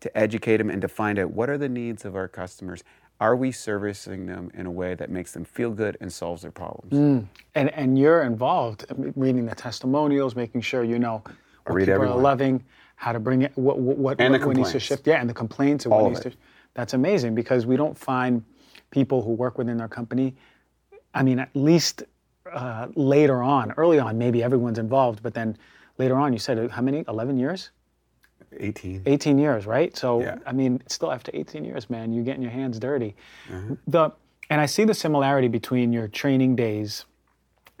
[0.00, 2.82] to educate them and to find out what are the needs of our customers.
[3.20, 6.52] Are we servicing them in a way that makes them feel good and solves their
[6.52, 7.26] problems?
[7.56, 11.24] And and you're involved reading the testimonials, making sure you know
[11.66, 12.62] what read people are loving,
[12.94, 15.06] how to bring it, what what what, And what needs to shift.
[15.06, 16.30] Yeah, and the complaints and All what of needs it.
[16.30, 16.36] to.
[16.74, 18.44] That's amazing because we don't find
[18.92, 20.36] people who work within their company.
[21.12, 22.04] I mean, at least
[22.52, 25.58] uh, later on, early on, maybe everyone's involved, but then
[25.98, 27.04] later on, you said uh, how many?
[27.08, 27.70] Eleven years.
[28.56, 29.02] 18.
[29.06, 29.96] 18 years, right?
[29.96, 30.38] So Yeah.
[30.46, 33.14] I mean, still after 18 years, man, you're getting your hands dirty.
[33.86, 34.12] The
[34.50, 37.04] and I see the similarity between your training days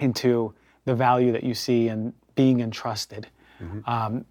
[0.00, 0.52] into
[0.84, 3.26] the value that you see in being entrusted.
[3.86, 4.24] Um,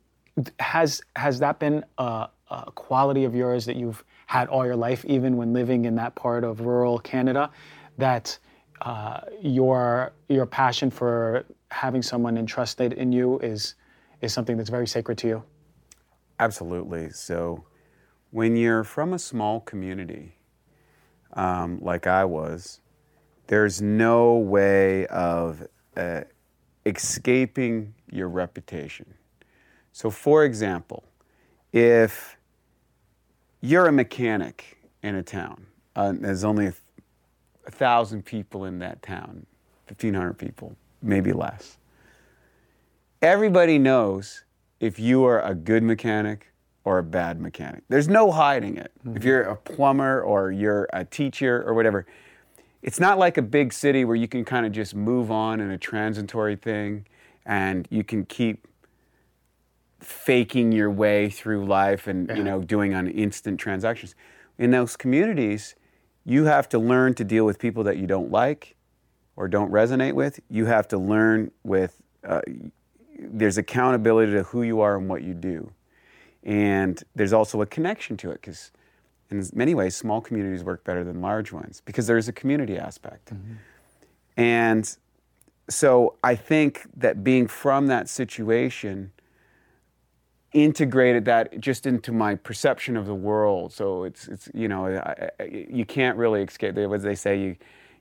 [0.60, 5.04] has has that been a, a quality of yours that you've had all your life,
[5.06, 7.50] even when living in that part of rural Canada,
[7.98, 8.38] that
[8.82, 13.76] uh, your your passion for having someone entrusted in you is
[14.22, 15.44] is something that's very sacred to you.
[16.40, 17.10] Absolutely.
[17.10, 17.64] So,
[18.32, 20.36] when you're from a small community,
[21.34, 22.82] um, like I was,
[23.48, 26.22] there's no way of uh,
[26.86, 29.14] escaping your reputation.
[29.94, 31.04] So, for example,
[31.74, 32.38] if
[33.62, 36.74] you're a mechanic in a town, uh, there's only a,
[37.66, 39.46] a thousand people in that town,
[39.88, 41.78] 1,500 people, maybe less.
[43.22, 44.44] Everybody knows
[44.80, 46.52] if you are a good mechanic
[46.84, 47.84] or a bad mechanic.
[47.90, 48.92] There's no hiding it.
[49.00, 49.18] Mm-hmm.
[49.18, 52.06] If you're a plumber or you're a teacher or whatever,
[52.82, 55.72] it's not like a big city where you can kind of just move on in
[55.72, 57.06] a transitory thing
[57.46, 58.68] and you can keep
[60.00, 62.36] faking your way through life and yeah.
[62.36, 64.14] you know doing on instant transactions
[64.60, 65.76] in those communities
[66.24, 68.76] you have to learn to deal with people that you don't like
[69.36, 72.42] or don't resonate with you have to learn with uh,
[73.20, 75.72] there's accountability to who you are and what you do
[76.44, 78.72] and there's also a connection to it because
[79.30, 82.78] in many ways small communities work better than large ones because there is a community
[82.78, 83.54] aspect mm-hmm.
[84.38, 84.98] and
[85.70, 89.12] so i think that being from that situation
[90.54, 93.74] integrated that just into my perception of the world.
[93.74, 96.76] So it's it's you know I, I, you can't really escape.
[96.76, 97.56] What they say you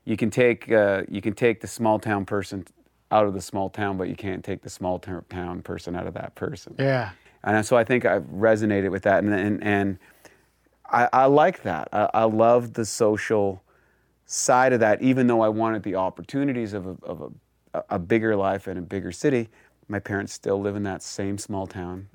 [0.05, 2.65] you can take uh, you can take the small town person
[3.11, 6.13] out of the small town, but you can't take the small town person out of
[6.13, 6.75] that person.
[6.77, 7.11] Yeah.
[7.43, 9.99] And so I think I've resonated with that, and and, and
[10.89, 11.87] I, I like that.
[11.93, 13.61] I, I love the social
[14.25, 17.33] side of that, even though I wanted the opportunities of a, of
[17.73, 19.49] a, a bigger life in a bigger city.
[19.87, 22.09] My parents still live in that same small town.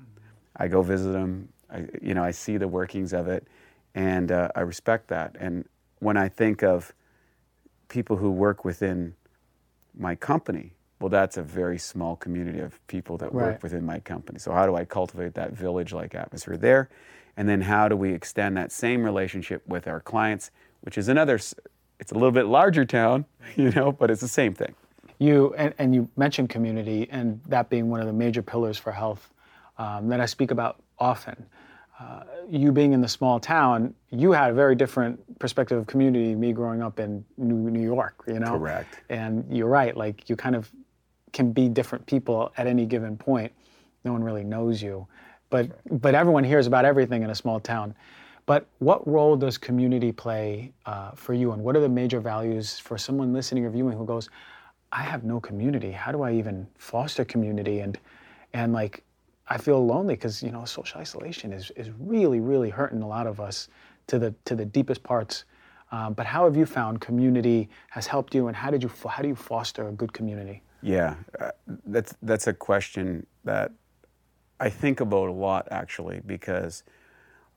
[0.57, 1.49] I go visit them.
[1.71, 3.47] I, you know, I see the workings of it,
[3.95, 5.35] and uh, I respect that.
[5.39, 5.67] And
[5.99, 6.93] when I think of
[7.87, 9.15] people who work within
[9.97, 13.53] my company, well, that's a very small community of people that right.
[13.53, 14.39] work within my company.
[14.39, 16.89] So how do I cultivate that village-like atmosphere there?
[17.35, 20.51] And then how do we extend that same relationship with our clients,
[20.81, 23.25] which is another, it's a little bit larger town,
[23.55, 24.75] you know, but it's the same thing.
[25.19, 28.91] You and, and you mentioned community, and that being one of the major pillars for
[28.91, 29.29] health
[29.77, 31.45] um, that I speak about often.
[31.99, 36.35] Uh, you being in the small town, you had a very different perspective of community.
[36.35, 38.57] Me growing up in New, New York, you know.
[38.57, 39.01] Correct.
[39.09, 39.95] And you're right.
[39.95, 40.69] Like you kind of
[41.33, 43.51] can be different people at any given point.
[44.05, 45.07] No one really knows you,
[45.49, 45.69] but
[46.01, 47.95] but everyone hears about everything in a small town.
[48.45, 52.77] But what role does community play uh, for you, and what are the major values
[52.77, 54.29] for someone listening or viewing who goes,
[54.91, 55.91] "I have no community.
[55.91, 57.97] How do I even foster community?" and
[58.53, 59.03] and like
[59.47, 63.27] I feel lonely because you know social isolation is is really really hurting a lot
[63.27, 63.69] of us
[64.07, 65.45] to the to the deepest parts.
[65.91, 69.21] Um, but how have you found community has helped you, and how did you how
[69.21, 70.61] do you foster a good community?
[70.83, 71.51] Yeah, uh,
[71.87, 73.71] that's that's a question that
[74.59, 76.83] I think about a lot actually because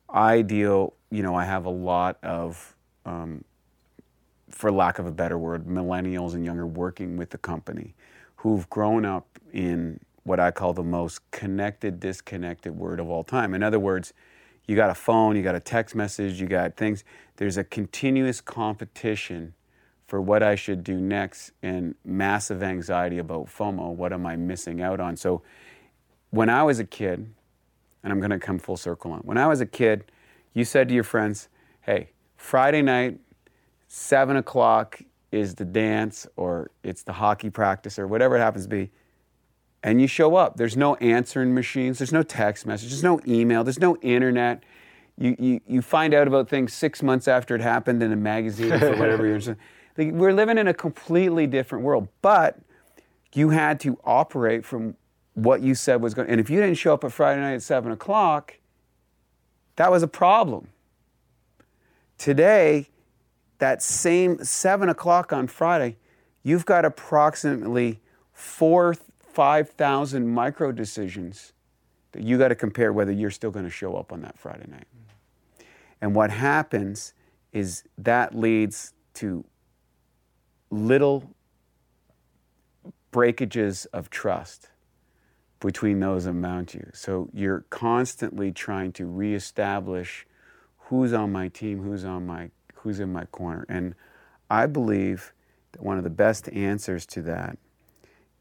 [0.08, 3.44] I deal, you know, I have a lot of, um,
[4.50, 7.94] for lack of a better word, millennials and younger working with the company
[8.36, 13.54] who've grown up in what I call the most connected, disconnected word of all time.
[13.54, 14.14] In other words,
[14.66, 17.04] you got a phone, you got a text message, you got things.
[17.36, 19.54] There's a continuous competition
[20.06, 23.94] for what I should do next and massive anxiety about FOMO.
[23.94, 25.16] What am I missing out on?
[25.16, 25.42] So
[26.30, 27.32] when I was a kid,
[28.02, 30.04] and I'm going to come full circle on, when I was a kid,
[30.54, 31.48] you said to your friends,
[31.80, 33.18] hey, Friday night,
[33.88, 35.00] seven o'clock
[35.32, 38.90] is the dance or it's the hockey practice or whatever it happens to be
[39.86, 40.56] and you show up.
[40.56, 44.64] There's no answering machines, there's no text message, there's no email, there's no internet.
[45.16, 48.72] You, you, you find out about things six months after it happened in a magazine
[48.72, 49.56] or whatever you're
[49.96, 52.58] We're living in a completely different world, but
[53.32, 54.96] you had to operate from
[55.34, 56.28] what you said was going.
[56.28, 58.58] And if you didn't show up at Friday night at seven o'clock,
[59.76, 60.68] that was a problem.
[62.18, 62.88] Today,
[63.58, 65.96] that same seven o'clock on Friday,
[66.42, 68.00] you've got approximately
[68.32, 68.94] four
[69.36, 71.52] 5,000 micro decisions
[72.12, 74.64] that you got to compare whether you're still going to show up on that Friday
[74.66, 74.86] night.
[76.00, 77.12] And what happens
[77.52, 79.44] is that leads to
[80.70, 81.34] little
[83.10, 84.68] breakages of trust
[85.60, 86.88] between those around you.
[86.92, 90.26] So you're constantly trying to reestablish
[90.78, 93.64] who's on my team, who's on my who's in my corner.
[93.68, 93.94] And
[94.50, 95.32] I believe
[95.72, 97.58] that one of the best answers to that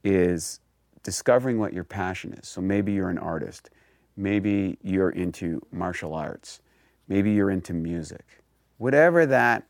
[0.04, 0.60] is
[1.04, 2.48] discovering what your passion is.
[2.48, 3.70] So maybe you're an artist,
[4.16, 6.62] maybe you're into martial arts,
[7.08, 8.44] maybe you're into music.
[8.78, 9.68] Whatever that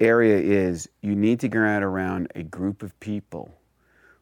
[0.00, 3.54] area is, you need to get around a group of people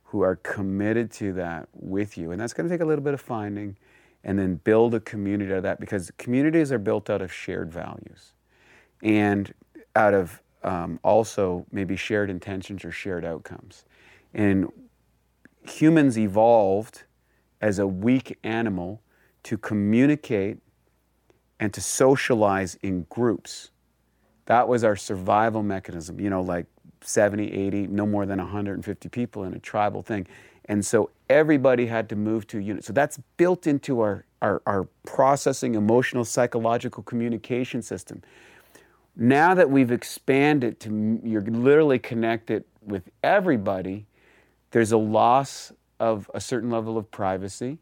[0.04, 2.32] who are committed to that with you.
[2.32, 3.76] And that's going to take a little bit of finding
[4.24, 7.70] and then build a community out of that because communities are built out of shared
[7.72, 8.32] values
[9.02, 9.52] and
[9.94, 13.84] out of um, also maybe shared intentions or shared outcomes.
[14.34, 14.72] And
[15.62, 17.04] humans evolved
[17.60, 19.02] as a weak animal
[19.44, 20.58] to communicate
[21.60, 23.70] and to socialize in groups.
[24.48, 26.64] That was our survival mechanism, you know, like
[27.02, 30.26] 70, 80, no more than 150 people in a tribal thing.
[30.64, 32.82] And so everybody had to move to a unit.
[32.82, 38.22] So that's built into our, our, our processing, emotional, psychological communication system.
[39.14, 44.06] Now that we've expanded to, you're literally connected with everybody,
[44.70, 47.76] there's a loss of a certain level of privacy,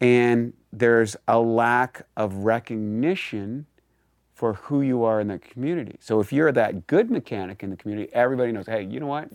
[0.00, 3.66] and there's a lack of recognition
[4.42, 5.94] for who you are in the community.
[6.00, 9.30] So if you're that good mechanic in the community, everybody knows, hey, you know what?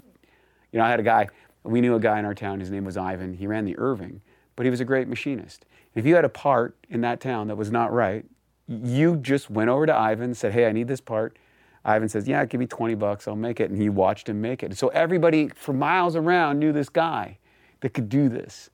[0.74, 1.30] You know, I had a guy,
[1.64, 3.34] we knew a guy in our town, his name was Ivan.
[3.34, 4.20] He ran the Irving,
[4.58, 5.66] but he was a great machinist.
[5.96, 8.26] If you had a part in that town that was not right,
[8.68, 11.38] you just went over to Ivan, said, hey, I need this part.
[11.86, 13.70] Ivan says, yeah, give me 20 bucks, I'll make it.
[13.70, 14.78] And he watched him make it.
[14.78, 17.38] So everybody for miles around knew this guy
[17.80, 18.72] that could do this.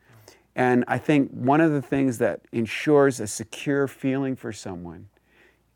[0.56, 5.10] And I think one of the things that ensures a secure feeling for someone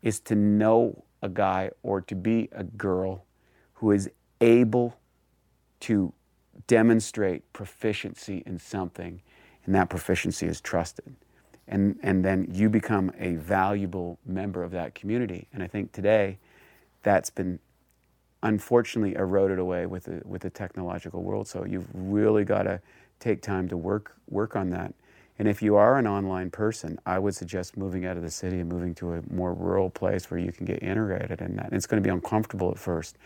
[0.02, 3.24] is to know a guy or to be a girl
[3.74, 4.96] who is able
[5.80, 6.12] to
[6.66, 9.22] demonstrate proficiency in something,
[9.64, 11.14] and that proficiency is trusted.
[11.66, 15.48] And, and then you become a valuable member of that community.
[15.52, 16.38] And I think today
[17.02, 17.58] that's been
[18.42, 21.46] unfortunately eroded away with the, with the technological world.
[21.46, 22.80] So you've really got to
[23.20, 24.94] take time to work work on that.
[25.38, 28.58] And if you are an online person, I would suggest moving out of the city
[28.58, 31.66] and moving to a more rural place where you can get integrated in that.
[31.66, 33.16] And it's going to be uncomfortable at first,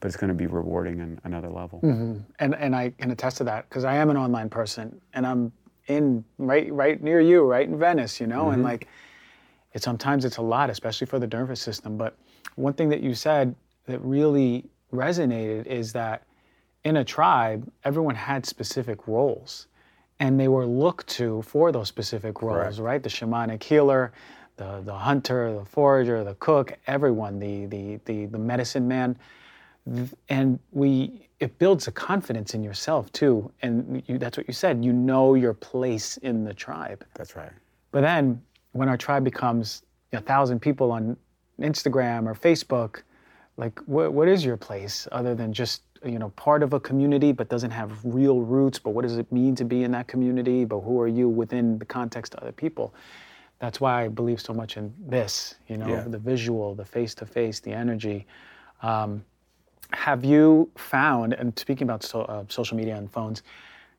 [0.00, 1.80] but it's going to be rewarding on another level.
[1.82, 2.20] Mm-hmm.
[2.40, 5.52] And and I can attest to that because I am an online person, and I'm
[5.86, 8.54] in right right near you, right in Venice, you know, mm-hmm.
[8.54, 8.88] and like
[9.72, 11.96] it sometimes it's a lot, especially for the nervous system.
[11.96, 12.16] But
[12.56, 13.54] one thing that you said
[13.86, 16.24] that really resonated is that
[16.84, 19.68] in a tribe, everyone had specific roles
[20.22, 22.78] and they were looked to for those specific roles, Correct.
[22.78, 23.02] right?
[23.02, 24.12] The shamanic healer,
[24.56, 29.18] the, the hunter, the forager, the cook, everyone, the, the, the, the medicine man.
[30.28, 33.50] And we, it builds a confidence in yourself too.
[33.62, 37.04] And you, that's what you said, you know your place in the tribe.
[37.14, 37.50] That's right.
[37.90, 41.16] But then when our tribe becomes a thousand people on
[41.60, 43.02] Instagram or Facebook,
[43.56, 47.32] like what, what is your place other than just you know part of a community
[47.32, 48.78] but doesn't have real roots.
[48.78, 50.64] But what does it mean to be in that community?
[50.64, 52.94] But who are you within the context of other people?
[53.58, 56.00] That's why i believe so much in this you know yeah.
[56.02, 58.26] the visual the face to face the energy.
[58.82, 59.24] Um,
[59.92, 63.42] have you found and speaking about so, uh, social media and phones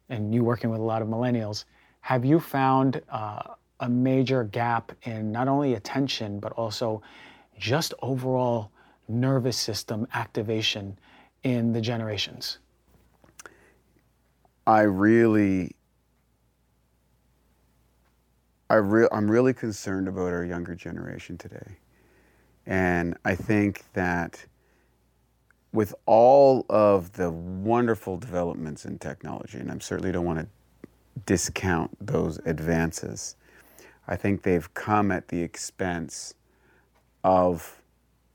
[0.10, 1.66] and you working with a lot of millennials
[2.02, 3.42] have you found uh,
[3.80, 7.02] a major gap in not only attention but also
[7.58, 8.72] just overall
[9.08, 10.98] nervous system activation
[11.44, 12.60] in the generations?
[14.66, 15.76] I really,
[18.70, 21.78] I re- I'm really concerned about our younger generation today.
[22.66, 24.46] And I think that
[25.74, 30.48] with all of the wonderful developments in technology, and I certainly don't want to
[31.26, 33.36] discount those advances,
[34.08, 36.36] I think they've come at the expense
[37.24, 37.83] of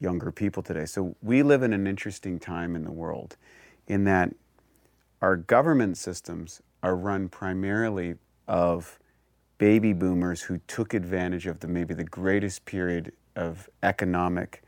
[0.01, 0.85] younger people today.
[0.85, 3.37] So we live in an interesting time in the world
[3.87, 4.35] in that
[5.21, 8.15] our government systems are run primarily
[8.47, 8.99] of
[9.59, 14.63] baby boomers who took advantage of the maybe the greatest period of economic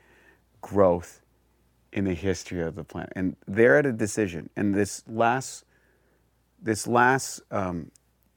[0.61, 1.23] growth
[1.93, 3.13] in the history of the planet.
[3.15, 4.51] And they're at a decision.
[4.57, 5.65] And this last
[6.63, 7.91] this last um,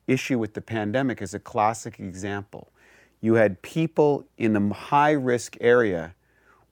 [0.08, 2.72] issue with the pandemic is a classic example.
[3.20, 6.16] You had people in the high risk area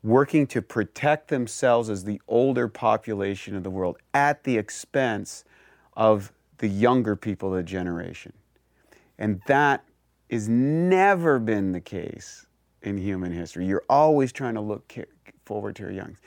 [0.04, 5.44] working to protect themselves as the older population of the world at the expense
[5.96, 8.34] of the younger people of the generation.
[9.18, 9.84] And that
[10.30, 12.48] has never been the case
[12.82, 13.66] in human history.
[13.66, 14.92] You're always trying to look
[15.46, 16.18] forward to your young.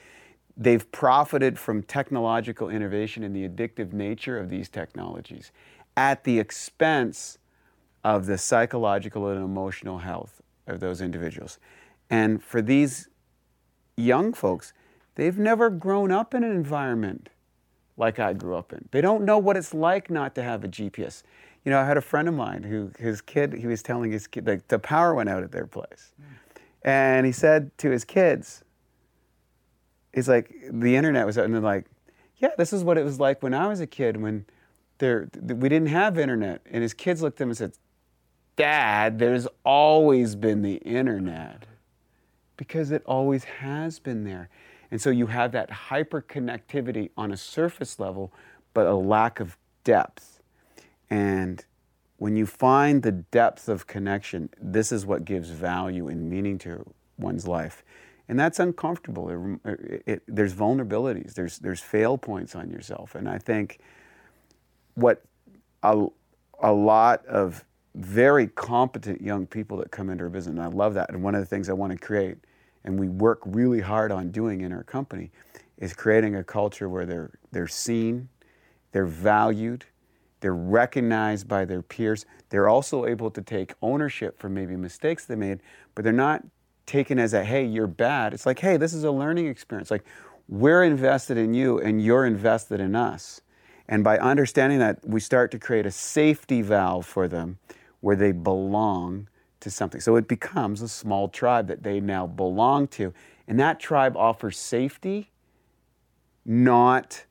[0.55, 5.51] They've profited from technological innovation and the addictive nature of these technologies
[5.97, 7.37] at the expense
[8.05, 11.59] of the psychological and emotional health of those individuals.
[12.09, 13.09] And for these
[13.97, 14.73] young folks,
[15.15, 17.29] they've never grown up in an environment
[17.97, 18.87] like I grew up in.
[18.91, 21.23] They don't know what it's like not to have a GPS.
[21.63, 24.27] You know, I had a friend of mine who his kid, he was telling his
[24.27, 26.11] kid, like the power went out at their place.
[26.83, 28.63] And he said to his kids,
[30.13, 31.85] he's like, the internet was out, and they're like,
[32.37, 34.45] yeah, this is what it was like when I was a kid when
[34.99, 36.61] there we didn't have internet.
[36.69, 37.73] And his kids looked at him and said,
[38.55, 41.65] Dad, there's always been the internet.
[42.57, 44.49] Because it always has been there.
[44.91, 48.31] And so you have that hyperconnectivity on a surface level,
[48.73, 50.41] but a lack of depth.
[51.09, 51.65] And
[52.17, 56.85] when you find the depth of connection, this is what gives value and meaning to
[57.17, 57.83] one's life.
[58.27, 59.59] And that's uncomfortable.
[59.65, 63.15] It, it, there's vulnerabilities, there's, there's fail points on yourself.
[63.15, 63.79] And I think
[64.95, 65.21] what
[65.83, 66.07] a,
[66.59, 67.63] a lot of
[67.95, 71.09] very competent young people that come into our business, and I love that.
[71.09, 72.37] And one of the things I want to create,
[72.83, 75.31] and we work really hard on doing in our company,
[75.77, 78.29] is creating a culture where they're, they're seen,
[78.91, 79.85] they're valued,
[80.41, 82.25] they're recognized by their peers.
[82.49, 85.59] They're also able to take ownership for maybe mistakes they made,
[85.95, 86.43] but they're not
[86.85, 88.33] taken as a, hey, you're bad.
[88.33, 89.89] It's like, hey, this is a learning experience.
[89.89, 90.03] Like,
[90.47, 93.41] we're invested in you and you're invested in us.
[93.87, 97.57] And by understanding that, we start to create a safety valve for them
[98.05, 99.27] where they belong
[99.59, 99.99] to something.
[99.99, 103.11] So it becomes a small tribe that they now belong to.
[103.47, 105.31] And that tribe offers safety,
[106.45, 107.25] not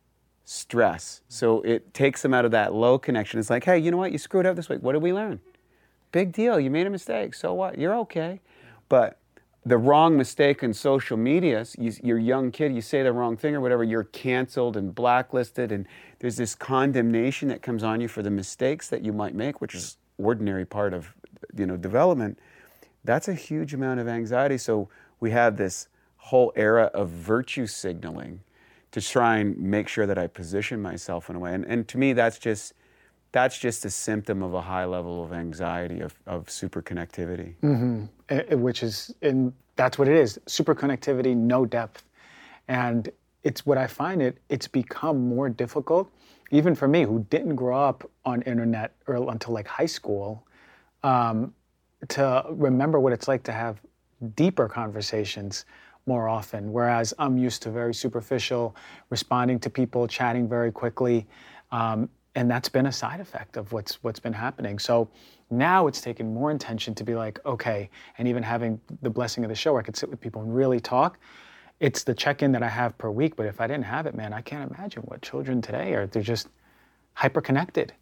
[0.45, 1.21] stress.
[1.29, 3.39] So it takes them out of that low connection.
[3.39, 4.11] It's like, hey, you know what?
[4.11, 4.83] You screwed up this week.
[4.83, 5.39] What did we learn?
[6.11, 6.59] Big deal.
[6.59, 7.35] You made a mistake.
[7.35, 7.79] So what?
[7.79, 8.41] You're okay.
[8.89, 9.21] But
[9.65, 13.37] the wrong mistake in social media, you, you're a young kid, you say the wrong
[13.37, 15.87] thing or whatever, you're canceled and blacklisted, and
[16.19, 19.77] there's this condemnation that comes on you for the mistakes that you might make, which
[19.77, 21.15] is ordinary part of
[21.57, 22.39] you know development.
[23.05, 24.59] That's a huge amount of anxiety.
[24.59, 24.89] So
[25.21, 28.41] we have this whole era of virtue signaling
[28.93, 31.53] to try and make sure that I position myself in a way.
[31.53, 32.75] And, and to me, that's just
[33.33, 37.55] that's just a symptom of a high level of anxiety of, of super connectivity.
[37.65, 38.61] Mm-hmm.
[38.61, 42.05] Which is, and that's what it is super connectivity, no depth.
[42.69, 43.11] And
[43.43, 46.09] it's what I find it, it's become more difficult,
[46.51, 50.47] even for me who didn't grow up on internet or until like high school,
[51.03, 51.55] um,
[52.09, 53.81] to remember what it's like to have
[54.37, 55.65] deeper conversations
[56.07, 56.73] more often.
[56.73, 58.77] Whereas I'm used to very superficial,
[59.11, 61.27] responding to people, chatting very quickly.
[61.73, 64.79] Um, and that's been a side effect of what's what's been happening.
[64.79, 65.09] So
[65.51, 69.51] now it's taken more intention to be like, okay, and even having the blessing of
[69.51, 71.19] the show where I could sit with people and really talk.
[71.85, 74.33] It's the check-in that I have per week, but if I didn't have it, man,
[74.33, 76.07] I can't imagine what children today are.
[76.07, 76.49] They're just
[77.13, 77.93] hyper connected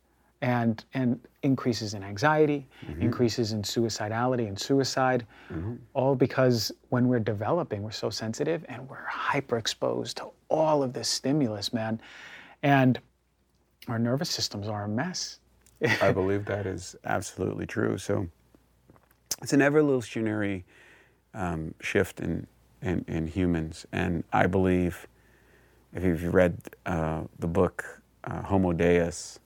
[0.41, 3.03] and and increases in anxiety, mm-hmm.
[3.03, 5.74] increases in suicidality and suicide, mm-hmm.
[5.95, 10.93] all because when we're developing, we're so sensitive and we're hyper exposed to all of
[10.93, 12.01] this stimulus, man.
[12.62, 13.01] And
[13.89, 15.41] our nervous systems are a mess.
[16.01, 17.99] I believe that is absolutely true.
[17.99, 18.28] So
[19.43, 20.64] it's an evolutionary
[21.35, 22.47] um, shift in,
[22.83, 23.87] in, in, humans.
[23.93, 25.07] And I believe,
[25.95, 29.39] if you've read uh, the book uh, Homo Deus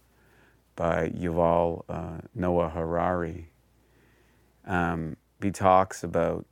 [0.74, 3.48] by Yuval uh, Noah Harari,
[4.66, 6.44] um, he talks about,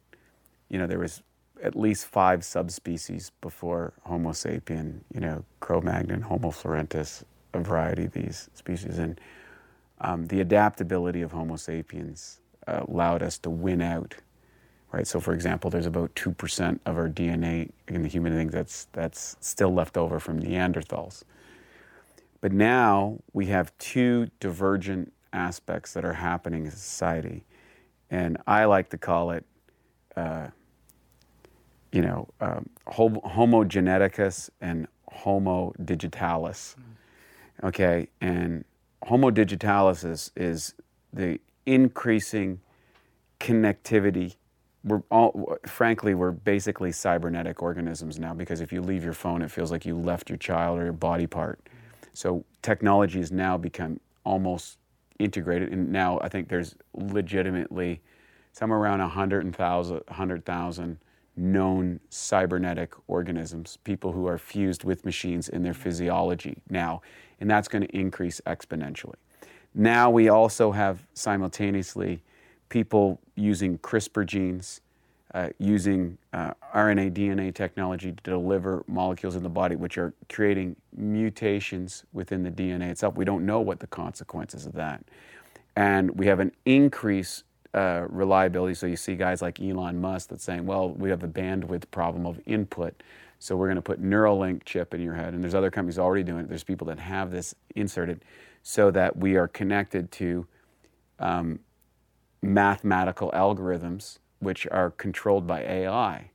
[0.68, 1.22] you know, there was
[1.62, 7.24] at least five subspecies before Homo sapien, you know, Cro-Magnon, Homo florentis,
[7.54, 8.98] a variety of these species.
[8.98, 9.20] And
[10.00, 14.14] um, the adaptability of Homo sapiens uh, allowed us to win out.
[14.94, 15.08] Right.
[15.08, 18.86] So, for example, there's about two percent of our DNA in the human thing that's
[18.92, 21.24] that's still left over from Neanderthals.
[22.40, 27.44] But now we have two divergent aspects that are happening in society,
[28.08, 29.44] and I like to call it,
[30.16, 30.48] uh,
[31.90, 36.76] you know, um, Homo geneticus and Homo digitalis.
[37.64, 38.64] Okay, and
[39.02, 40.74] Homo digitalis is, is
[41.12, 42.60] the increasing
[43.40, 44.36] connectivity.
[44.84, 49.50] We're all, frankly, we're basically cybernetic organisms now because if you leave your phone, it
[49.50, 51.60] feels like you left your child or your body part.
[52.12, 54.78] So technology has now become almost
[55.18, 58.02] integrated, and now I think there's legitimately
[58.52, 60.98] somewhere around 100,000 100,
[61.36, 67.02] known cybernetic organisms, people who are fused with machines in their physiology now
[67.40, 69.16] and that's going to increase exponentially.
[69.74, 72.22] Now we also have simultaneously
[72.74, 74.80] people using CRISPR genes,
[75.32, 80.74] uh, using uh, RNA, DNA technology to deliver molecules in the body, which are creating
[80.96, 83.14] mutations within the DNA itself.
[83.14, 85.04] We don't know what the consequences of that.
[85.76, 87.44] And we have an increase
[87.74, 88.74] uh, reliability.
[88.74, 92.26] So you see guys like Elon Musk that's saying, well, we have the bandwidth problem
[92.26, 93.04] of input.
[93.38, 96.24] So we're going to put Neuralink chip in your head, and there's other companies already
[96.24, 96.48] doing it.
[96.48, 98.24] There's people that have this inserted,
[98.64, 100.48] so that we are connected to
[101.20, 101.60] um,
[102.44, 106.30] mathematical algorithms which are controlled by AI.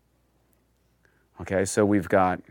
[1.42, 2.42] Okay, so we've got,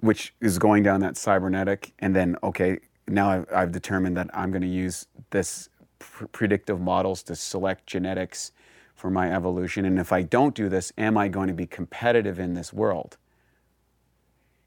[0.00, 2.78] which is going down that cybernetic, and then, okay,
[3.08, 5.68] now I've, I've determined that I'm going to use this
[5.98, 8.52] pr- predictive models to select genetics
[8.94, 9.84] for my evolution.
[9.84, 13.16] And if I don't do this, am I going to be competitive in this world?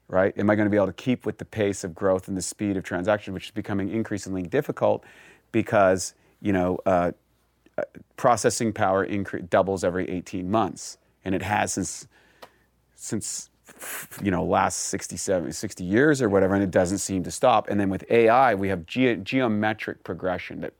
[0.08, 0.36] Right?
[0.38, 2.42] Am I going to be able to keep with the pace of growth and the
[2.42, 5.02] speed of transaction, which is becoming increasingly difficult
[5.50, 7.12] because you know uh,
[7.78, 7.82] uh
[8.16, 12.08] processing power incre- doubles every 18 months, and it has since
[12.94, 13.50] since
[14.22, 17.68] you know last 60 70 60 years or whatever and it doesn't seem to stop.
[17.68, 20.72] And then with ai we have ge- geometric progression that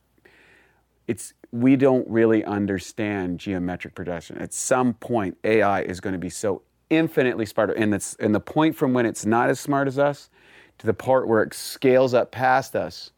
[1.07, 4.39] it's we don't really understand geometric progression.
[4.39, 8.41] At some point ai is going to be so infinitely smarter and it's and the
[8.41, 10.31] point from when it's not as smart as us
[10.79, 13.11] to the part where it scales up past us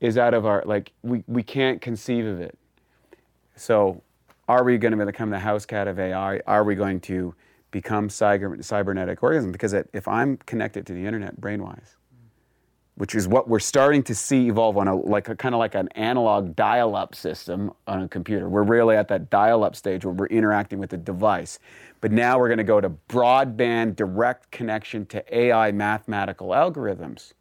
[0.00, 2.56] is out of our like we, we can't conceive of it
[3.54, 4.02] so
[4.48, 7.34] are we going to become the house cat of ai are we going to
[7.76, 11.96] become cyber, cybernetic organisms because if I'm connected to the internet brainwise,
[12.94, 15.74] which is what we're starting to see evolve on a like a kind of like
[15.74, 18.48] an analog dial-up system on a computer.
[18.48, 21.58] We're really at that dial-up stage where we're interacting with the device.
[22.00, 27.34] But now we're going to go to broadband direct connection to AI mathematical algorithms.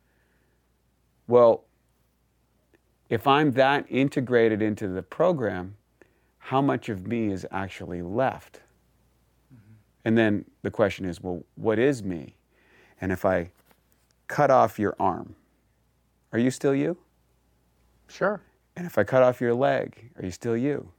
[1.27, 1.63] Well,
[3.09, 5.75] if I'm that integrated into the program,
[6.37, 8.61] how much of me is actually left?
[9.53, 9.73] Mm-hmm.
[10.05, 12.35] And then the question is, well, what is me?
[13.01, 13.51] And if I
[14.27, 15.35] cut off your arm,
[16.31, 16.97] are you still you?
[18.07, 18.41] Sure.
[18.75, 20.89] And if I cut off your leg, are you still you?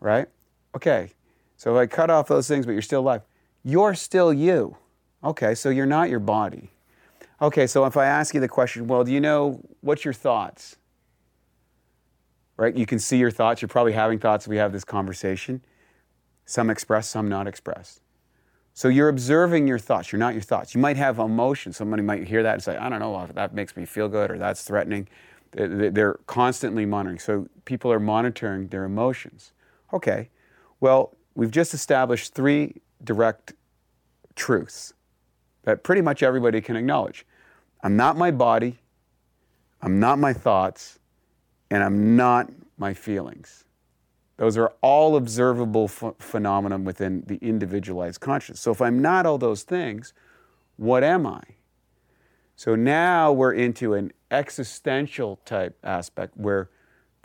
[0.00, 0.28] Right?
[0.74, 1.10] Okay.
[1.56, 3.22] So if I cut off those things, but you're still alive,
[3.64, 4.76] you're still you.
[5.22, 6.70] Okay, so you're not your body.
[7.42, 10.76] Okay, so if I ask you the question, well, do you know what's your thoughts?
[12.58, 12.76] Right?
[12.76, 13.62] You can see your thoughts.
[13.62, 14.46] You're probably having thoughts.
[14.46, 15.62] We have this conversation.
[16.44, 18.02] Some expressed, some not expressed.
[18.74, 20.12] So you're observing your thoughts.
[20.12, 20.74] You're not your thoughts.
[20.74, 21.78] You might have emotions.
[21.78, 24.38] Somebody might hear that and say, I don't know, that makes me feel good or
[24.38, 25.08] that's threatening.
[25.52, 27.18] They're constantly monitoring.
[27.18, 29.52] So people are monitoring their emotions.
[29.92, 30.28] Okay,
[30.78, 33.54] well, we've just established three direct
[34.36, 34.92] truths
[35.64, 37.26] that pretty much everybody can acknowledge.
[37.82, 38.78] I'm not my body,
[39.80, 40.98] I'm not my thoughts,
[41.70, 43.64] and I'm not my feelings.
[44.36, 48.60] Those are all observable ph- phenomena within the individualized consciousness.
[48.60, 50.14] So if I'm not all those things,
[50.76, 51.42] what am I?
[52.56, 56.70] So now we're into an existential type aspect where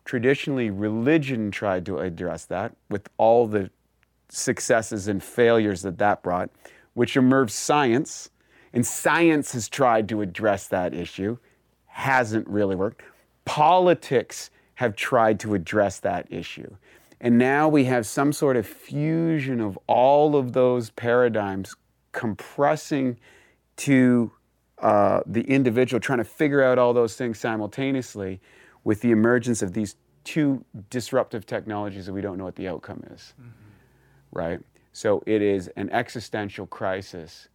[0.04, 3.70] traditionally religion tried to address that with all the
[4.30, 6.50] successes and failures that that brought,
[6.94, 8.30] which emerged science.
[8.76, 11.38] And science has tried to address that issue,
[11.86, 13.02] hasn't really worked.
[13.46, 16.76] Politics have tried to address that issue.
[17.22, 21.74] And now we have some sort of fusion of all of those paradigms
[22.12, 23.18] compressing
[23.78, 24.32] to
[24.80, 28.42] uh, the individual, trying to figure out all those things simultaneously
[28.84, 29.96] with the emergence of these
[30.26, 33.34] two disruptive technologies that we don't know what the outcome is.
[33.40, 33.50] Mm-hmm.
[34.34, 34.60] Right?
[34.92, 37.48] So it is an existential crisis.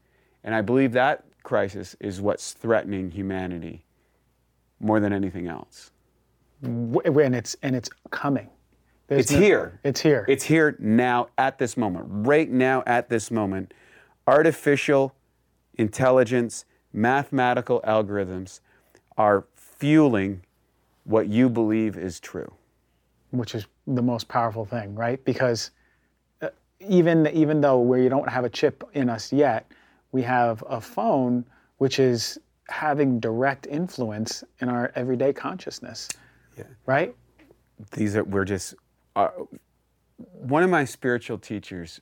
[0.45, 3.84] And I believe that crisis is what's threatening humanity
[4.80, 5.91] more than anything else.
[6.62, 8.49] And it's, and it's coming.
[9.09, 9.80] There's it's no, here.
[9.82, 10.24] It's here.
[10.28, 12.07] It's here now at this moment.
[12.09, 13.74] Right now at this moment.
[14.26, 15.14] Artificial
[15.78, 18.61] intelligence, mathematical algorithms
[19.16, 20.43] are fueling
[21.05, 22.53] what you believe is true.
[23.32, 25.22] Which is the most powerful thing, right?
[25.24, 25.70] Because
[26.43, 29.70] uh, even even though we don't have a chip in us yet,
[30.13, 31.45] we have a phone
[31.79, 32.39] which is
[32.69, 36.09] having direct influence in our everyday consciousness.
[36.57, 36.65] Yeah.
[36.87, 37.15] Right?
[37.93, 38.75] These are we're just
[39.17, 39.29] uh,
[40.33, 42.01] one of my spiritual teachers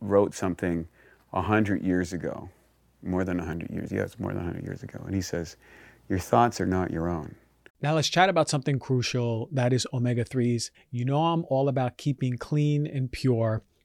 [0.00, 0.86] wrote something
[1.32, 2.48] a hundred years ago,
[3.02, 3.90] more than a hundred years.
[3.90, 5.56] Yes, more than a hundred years ago, and he says,
[6.08, 7.34] "Your thoughts are not your own."
[7.82, 10.70] Now let's chat about something crucial that is omega 3s.
[10.90, 13.62] You know, I'm all about keeping clean and pure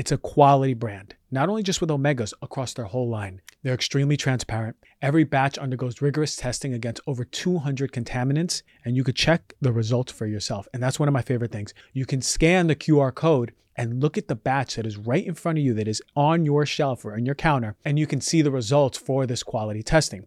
[0.00, 3.42] it's a quality brand, not only just with omegas across their whole line.
[3.62, 4.76] They're extremely transparent.
[5.02, 10.10] Every batch undergoes rigorous testing against over 200 contaminants, and you could check the results
[10.10, 10.66] for yourself.
[10.72, 11.74] And that's one of my favorite things.
[11.92, 15.34] You can scan the QR code and look at the batch that is right in
[15.34, 18.22] front of you that is on your shelf or on your counter, and you can
[18.22, 20.26] see the results for this quality testing.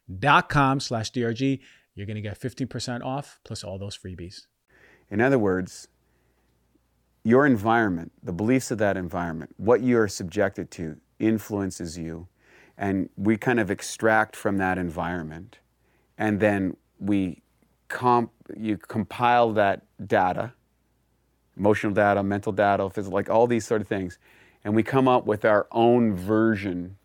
[0.19, 1.59] dot com slash drg
[1.93, 4.45] you're going to get 15% off plus all those freebies.
[5.09, 5.87] In other words
[7.23, 12.27] your environment the beliefs of that environment what you're subjected to influences you
[12.77, 15.59] and we kind of extract from that environment
[16.17, 17.41] and then we
[17.89, 20.53] comp you compile that data
[21.55, 24.17] emotional data mental data physical like all these sort of things
[24.63, 26.97] and we come up with our own version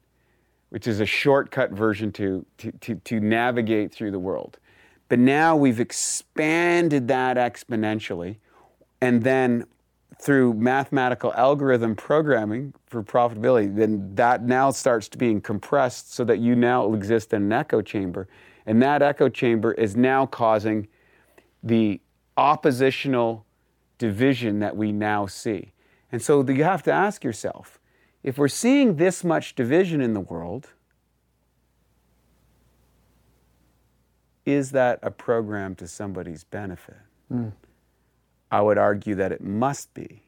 [0.70, 4.58] which is a shortcut version to, to, to, to navigate through the world
[5.08, 8.36] but now we've expanded that exponentially
[9.00, 9.64] and then
[10.18, 16.38] through mathematical algorithm programming for profitability then that now starts to being compressed so that
[16.38, 18.26] you now exist in an echo chamber
[18.66, 20.88] and that echo chamber is now causing
[21.62, 22.00] the
[22.36, 23.46] oppositional
[23.98, 25.72] division that we now see.
[26.12, 27.78] And so you have to ask yourself
[28.26, 30.70] if we're seeing this much division in the world,
[34.44, 36.96] is that a program to somebody's benefit?
[37.32, 37.52] Mm.
[38.50, 40.24] I would argue that it must be.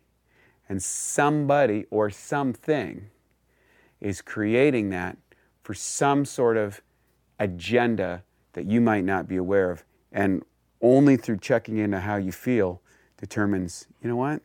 [0.68, 3.10] And somebody or something
[4.00, 5.18] is creating that
[5.64, 6.80] for some sort of
[7.40, 8.22] agenda
[8.52, 9.84] that you might not be aware of.
[10.12, 10.44] And
[10.80, 12.80] only through checking into how you feel
[13.16, 14.40] determines, you know what?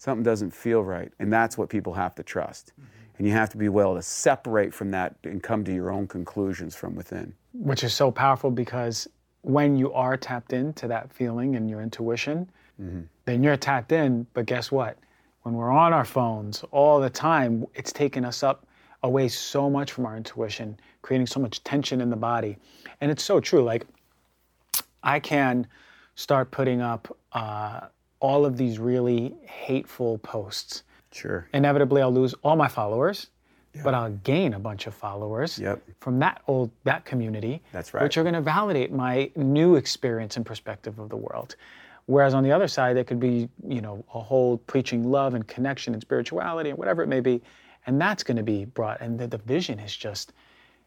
[0.00, 1.12] Something doesn't feel right.
[1.18, 2.72] And that's what people have to trust.
[2.72, 2.90] Mm-hmm.
[3.18, 6.08] And you have to be able to separate from that and come to your own
[6.08, 7.34] conclusions from within.
[7.52, 9.06] Which is so powerful because
[9.42, 13.02] when you are tapped into that feeling and your intuition, mm-hmm.
[13.26, 14.26] then you're tapped in.
[14.32, 14.96] But guess what?
[15.42, 18.66] When we're on our phones all the time, it's taking us up
[19.02, 22.56] away so much from our intuition, creating so much tension in the body.
[23.02, 23.62] And it's so true.
[23.62, 23.86] Like,
[25.02, 25.66] I can
[26.14, 27.80] start putting up uh,
[28.20, 30.84] all of these really hateful posts.
[31.12, 31.48] Sure.
[31.52, 33.28] Inevitably, I'll lose all my followers,
[33.74, 33.84] yep.
[33.84, 35.82] but I'll gain a bunch of followers yep.
[36.00, 37.62] from that old that community.
[37.72, 38.02] That's right.
[38.02, 41.56] Which are going to validate my new experience and perspective of the world.
[42.06, 45.46] Whereas on the other side, there could be, you know, a whole preaching love and
[45.46, 47.40] connection and spirituality and whatever it may be,
[47.86, 49.00] and that's going to be brought.
[49.00, 50.32] And the division is just,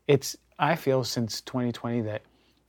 [0.07, 0.37] it's.
[0.59, 2.21] I feel since 2020 that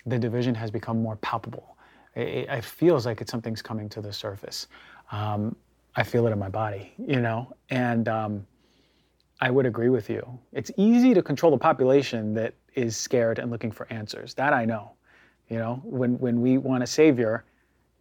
[0.07, 1.74] the division has become more palpable.
[2.15, 4.69] It, it feels like it's something's coming to the surface.
[5.13, 5.57] Um,
[5.97, 8.47] I feel it in my body, you know, and um,
[9.41, 10.39] I would agree with you.
[10.53, 14.35] It's easy to control the population that is scared and looking for answers.
[14.35, 14.93] That I know.
[15.49, 17.45] You know, when when we want a savior,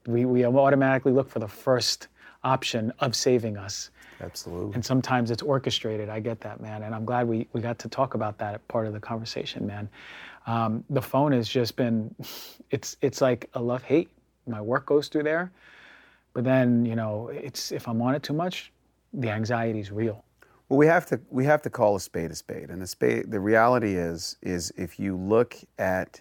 [0.07, 2.07] we, we automatically look for the first
[2.43, 3.89] option of saving us.
[4.21, 4.73] Absolutely.
[4.75, 6.09] And sometimes it's orchestrated.
[6.09, 6.83] I get that, man.
[6.83, 9.89] And I'm glad we, we got to talk about that part of the conversation, man.
[10.45, 12.13] Um, the phone has just been,
[12.69, 14.09] it's it's like a love hate.
[14.45, 15.51] My work goes through there,
[16.33, 18.71] but then you know, it's if I'm on it too much,
[19.13, 20.25] the anxiety is real.
[20.69, 23.31] Well, we have to we have to call a spade a spade, and the spade
[23.31, 26.19] the reality is is if you look at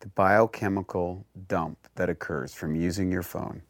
[0.00, 3.62] the biochemical dump that occurs from using your phone,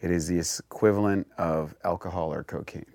[0.00, 2.86] it is the equivalent of alcohol or cocaine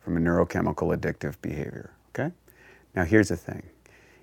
[0.00, 1.92] from a neurochemical addictive behavior.
[2.08, 2.32] Okay,
[2.94, 3.62] now here's the thing: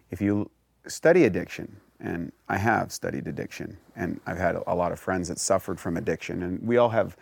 [0.10, 0.50] if you
[0.90, 5.40] study addiction, and I have studied addiction, and I've had a lot of friends that
[5.40, 7.16] suffered from addiction, and we all have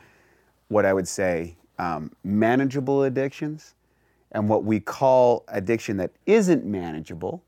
[0.67, 3.75] what I would say um, manageable addictions
[4.31, 7.43] and what we call addiction that isn't manageable.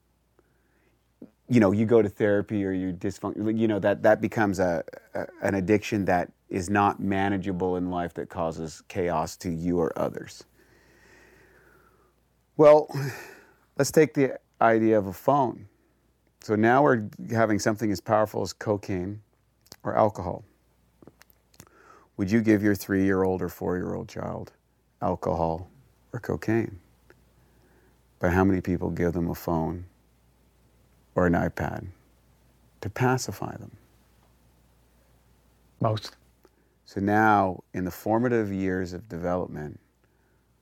[1.49, 4.83] You know you go to therapy or you dysfunction you know that that becomes a,
[5.15, 9.97] a, an addiction that is not manageable in life that causes chaos to you or
[9.97, 10.43] others.
[12.55, 12.87] Well
[13.77, 15.67] let's take the idea of a phone
[16.41, 19.21] so now we're having something as powerful as cocaine
[19.83, 20.43] or alcohol
[22.17, 24.51] would you give your three year old or four year old child
[25.01, 25.69] alcohol
[26.13, 26.79] or cocaine.
[28.19, 29.85] But how many people give them a phone
[31.15, 31.87] or an iPad
[32.81, 33.71] to pacify them?
[35.79, 36.15] Most.
[36.85, 39.79] So now, in the formative years of development,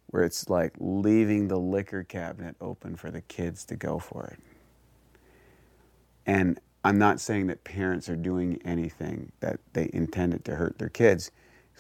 [0.07, 4.39] where it's like leaving the liquor cabinet open for the kids to go for it.
[6.27, 10.89] And I'm not saying that parents are doing anything that they intended to hurt their
[10.89, 11.31] kids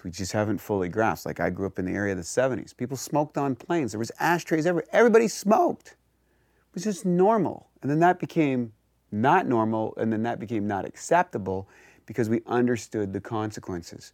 [0.07, 1.25] we just haven't fully grasped.
[1.25, 2.75] Like I grew up in the area of the 70s.
[2.75, 3.91] People smoked on planes.
[3.91, 4.87] There was ashtrays everywhere.
[4.93, 5.89] Everybody smoked.
[5.89, 7.67] It was just normal.
[7.81, 8.71] And then that became
[9.11, 11.67] not normal, and then that became not acceptable
[12.05, 14.13] because we understood the consequences.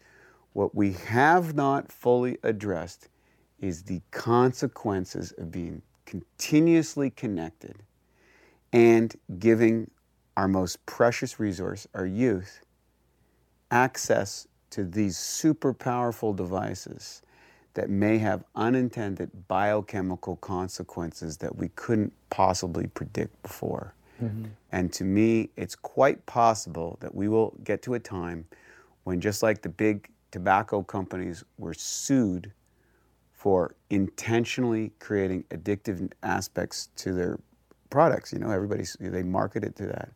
[0.54, 3.10] What we have not fully addressed
[3.60, 7.76] is the consequences of being continuously connected
[8.72, 9.92] and giving
[10.38, 12.62] our most precious resource, our youth,
[13.72, 17.22] access to these super powerful devices
[17.74, 23.94] that may have unintended biochemical consequences that we couldn't possibly predict before.
[24.22, 24.46] Mm-hmm.
[24.72, 28.46] And to me, it's quite possible that we will get to a time
[29.04, 32.52] when, just like the big tobacco companies were sued
[33.32, 37.40] for intentionally creating addictive aspects to their
[37.94, 40.10] products, you know, everybody, they market it to that.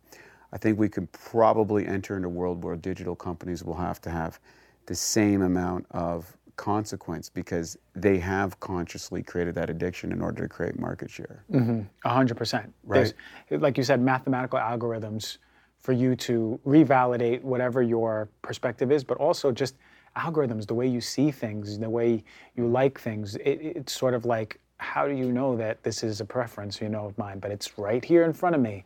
[0.52, 4.10] I think we could probably enter into a world where digital companies will have to
[4.10, 4.40] have
[4.88, 10.50] the same amount of consequence because they have consciously created that addiction in order to
[10.50, 11.44] create market share.
[11.52, 11.82] Mm-hmm.
[12.04, 12.72] 100%.
[12.84, 13.14] Right.
[13.48, 15.38] There's, like you said, mathematical algorithms
[15.80, 19.76] for you to revalidate whatever your perspective is, but also just
[20.18, 22.24] algorithms, the way you see things, the way
[22.56, 23.36] you like things.
[23.36, 26.90] It, it's sort of like, how do you know that this is a preference, you
[26.90, 27.40] know, of mine?
[27.40, 28.84] But it's right here in front of me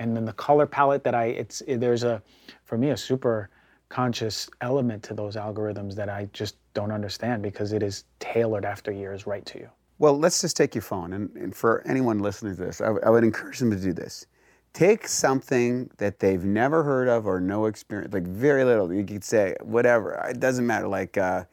[0.00, 2.20] and then the color palette that I it's there's a
[2.64, 3.50] for me a super
[3.90, 8.90] conscious element to those algorithms that I just don't understand because it is tailored after
[8.90, 9.68] years right to you.
[9.98, 13.04] Well, let's just take your phone, and, and for anyone listening to this, I, w-
[13.04, 14.26] I would encourage them to do this.
[14.72, 18.90] Take something that they've never heard of or no experience, like very little.
[18.94, 20.12] You could say whatever.
[20.30, 20.88] It doesn't matter.
[20.88, 21.44] Like uh,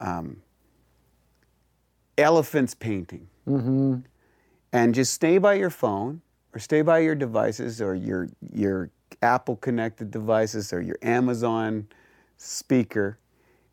[0.00, 0.42] um,
[2.18, 3.96] elephants painting, mm-hmm.
[4.72, 6.20] and just stay by your phone
[6.54, 8.90] or stay by your devices or your your
[9.22, 11.88] Apple connected devices or your Amazon
[12.36, 13.18] speaker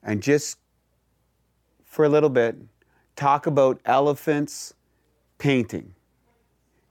[0.01, 0.57] and just
[1.83, 2.55] for a little bit
[3.15, 4.73] talk about elephants
[5.37, 5.93] painting.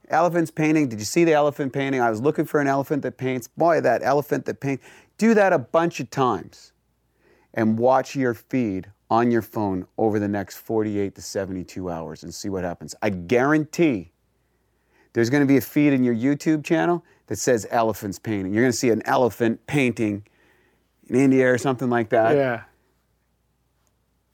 [0.09, 0.87] Elephants painting.
[0.87, 2.01] Did you see the elephant painting?
[2.01, 3.47] I was looking for an elephant that paints.
[3.47, 4.85] Boy, that elephant that paints.
[5.17, 6.73] Do that a bunch of times
[7.53, 12.33] and watch your feed on your phone over the next 48 to 72 hours and
[12.33, 12.95] see what happens.
[13.01, 14.11] I guarantee
[15.13, 18.53] there's going to be a feed in your YouTube channel that says elephants painting.
[18.53, 20.25] You're going to see an elephant painting
[21.07, 22.35] in India or something like that.
[22.35, 22.63] Yeah.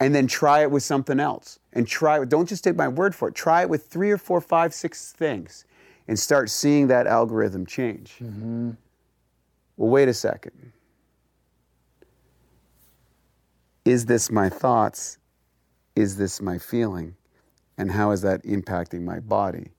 [0.00, 1.60] And then try it with something else.
[1.72, 2.28] And try it.
[2.28, 3.34] Don't just take my word for it.
[3.34, 5.64] Try it with three or four, five, six things
[6.08, 8.16] and start seeing that algorithm change.
[8.22, 8.70] Mm-hmm.
[9.76, 10.72] Well, wait a second.
[13.84, 15.18] Is this my thoughts?
[15.96, 17.16] Is this my feeling?
[17.76, 19.72] And how is that impacting my body?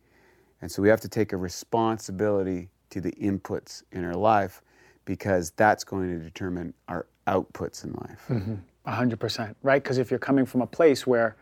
[0.61, 4.61] And so we have to take a responsibility to the inputs in our life
[5.05, 8.25] because that's going to determine our outputs in life.
[8.29, 8.55] Mm-hmm.
[8.87, 9.81] 100%, right?
[9.81, 11.37] Because if you're coming from a place where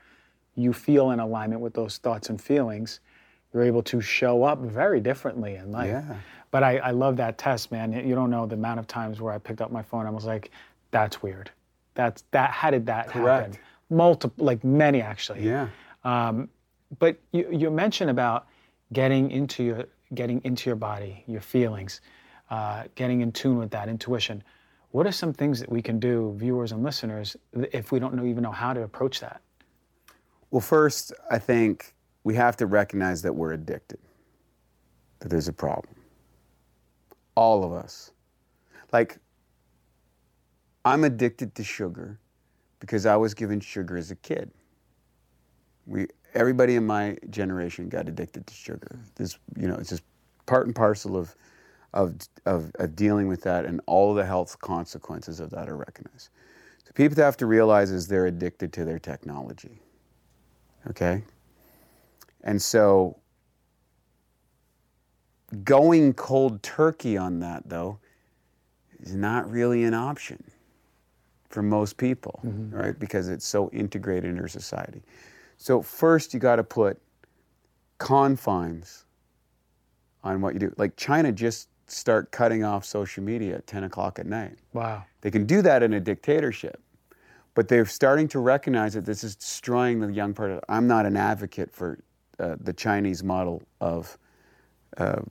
[0.55, 2.99] you feel in alignment with those thoughts and feelings,
[3.53, 5.89] you're able to show up very differently in life.
[5.89, 6.15] Yeah.
[6.51, 7.93] But I, I love that test, man.
[8.07, 10.05] You don't know the amount of times where I picked up my phone.
[10.05, 10.51] I was like,
[10.91, 11.49] "That's weird.
[11.93, 12.51] That's that.
[12.51, 13.55] How did that Correct.
[13.55, 13.59] happen?
[13.91, 15.45] multiple, like many actually.
[15.45, 15.67] Yeah.
[16.03, 16.49] Um,
[16.97, 18.47] but you, you mentioned about
[18.93, 19.85] getting into your
[20.15, 22.01] getting into your body, your feelings,
[22.49, 24.43] uh, getting in tune with that intuition.
[24.89, 28.25] What are some things that we can do, viewers and listeners, if we don't know,
[28.25, 29.39] even know how to approach that?
[30.49, 31.93] Well, first, I think
[32.25, 33.99] we have to recognize that we're addicted,
[35.19, 35.95] that there's a problem.
[37.35, 38.11] All of us.
[38.91, 39.17] Like,
[40.83, 42.19] I'm addicted to sugar
[42.79, 44.51] because I was given sugar as a kid.
[45.85, 48.99] We, everybody in my generation got addicted to sugar.
[49.15, 50.03] This, you know, it's just
[50.45, 51.35] part and parcel of,
[51.93, 52.15] of,
[52.45, 56.29] of, of dealing with that, and all the health consequences of that are recognized.
[56.85, 59.79] So people have to realize is they're addicted to their technology.
[60.89, 61.23] Okay?
[62.43, 63.17] And so
[65.63, 67.99] going cold turkey on that, though,
[68.99, 70.43] is not really an option
[71.51, 72.75] for most people, mm-hmm.
[72.75, 72.97] right?
[72.97, 75.01] Because it's so integrated into society.
[75.57, 76.99] So, first, you got to put
[77.97, 79.05] confines
[80.23, 80.73] on what you do.
[80.77, 84.57] Like China just start cutting off social media at 10 o'clock at night.
[84.73, 85.03] Wow.
[85.21, 86.81] They can do that in a dictatorship
[87.53, 91.05] but they're starting to recognize that this is destroying the young part of i'm not
[91.05, 91.99] an advocate for
[92.39, 94.17] uh, the chinese model of
[94.97, 95.21] uh,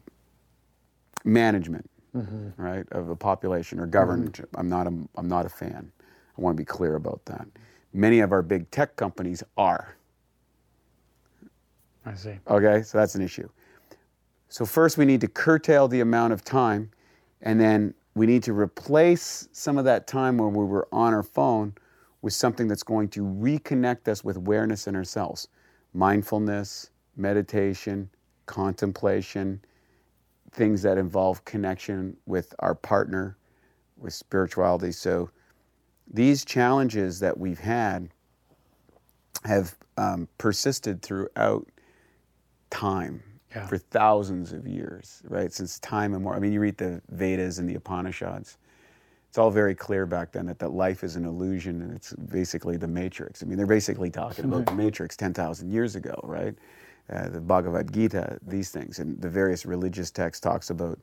[1.24, 2.48] management mm-hmm.
[2.60, 4.60] right of a population or government mm-hmm.
[4.60, 5.90] i'm not a, i'm not a fan
[6.36, 7.46] i want to be clear about that.
[7.92, 9.96] Many of our big tech companies are.
[12.06, 12.38] I see.
[12.48, 13.48] Okay so that's an issue.
[14.48, 16.90] So first we need to curtail the amount of time
[17.42, 21.22] and then we need to replace some of that time when we were on our
[21.22, 21.74] phone
[22.22, 25.48] with something that's going to reconnect us with awareness in ourselves.
[25.94, 28.10] Mindfulness, meditation,
[28.46, 29.60] contemplation,
[30.52, 33.36] things that involve connection with our partner,
[33.96, 34.92] with spirituality.
[34.92, 35.30] So
[36.12, 38.08] these challenges that we've had
[39.44, 41.66] have um, persisted throughout
[42.70, 43.22] time
[43.54, 43.66] yeah.
[43.66, 45.52] for thousands of years, right?
[45.52, 46.34] Since time and more.
[46.34, 48.58] I mean, you read the Vedas and the Upanishads
[49.30, 52.76] it's all very clear back then that, that life is an illusion and it's basically
[52.76, 53.44] the matrix.
[53.44, 56.52] I mean, they're basically talking about the matrix 10,000 years ago, right?
[57.08, 60.98] Uh, the Bhagavad Gita, these things, and the various religious texts talks about,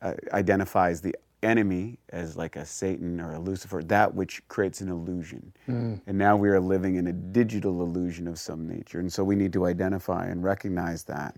[0.00, 4.88] uh, identifies the enemy as like a Satan or a Lucifer, that which creates an
[4.88, 5.52] illusion.
[5.68, 6.00] Mm.
[6.06, 8.98] And now we are living in a digital illusion of some nature.
[8.98, 11.36] And so we need to identify and recognize that.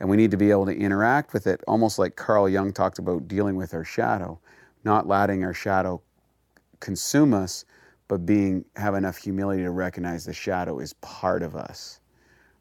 [0.00, 2.98] And we need to be able to interact with it, almost like Carl Jung talked
[2.98, 4.38] about dealing with our shadow
[4.86, 6.00] not letting our shadow
[6.80, 7.66] consume us,
[8.08, 12.00] but being have enough humility to recognize the shadow is part of us.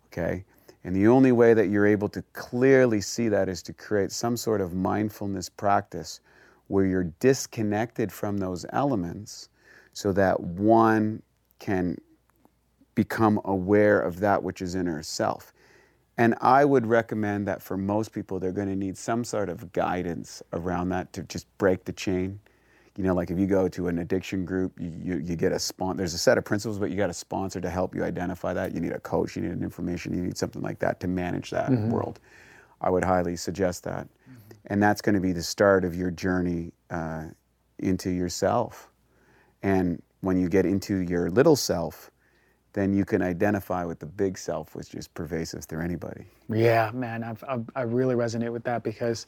[0.07, 0.43] Okay?
[0.83, 4.35] And the only way that you're able to clearly see that is to create some
[4.35, 6.19] sort of mindfulness practice
[6.67, 9.49] where you're disconnected from those elements
[9.93, 11.21] so that one
[11.59, 11.97] can
[12.95, 15.53] become aware of that which is in herself.
[16.17, 19.73] And I would recommend that for most people, they're going to need some sort of
[19.73, 22.39] guidance around that to just break the chain.
[22.95, 25.59] You know, like if you go to an addiction group, you, you, you get a
[25.59, 25.97] sponsor.
[25.97, 28.73] There's a set of principles, but you got a sponsor to help you identify that.
[28.73, 31.49] You need a coach, you need an information, you need something like that to manage
[31.49, 31.89] that mm-hmm.
[31.89, 32.21] world.
[32.79, 34.07] I would highly suggest that.
[34.07, 34.44] Mm-hmm.
[34.67, 37.25] And that's going to be the start of your journey uh,
[37.79, 38.89] into yourself.
[39.61, 42.11] And when you get into your little self,
[42.73, 46.25] then you can identify with the big self, which is pervasive through anybody.
[46.49, 49.27] Yeah, man, I've, I've, i really resonate with that because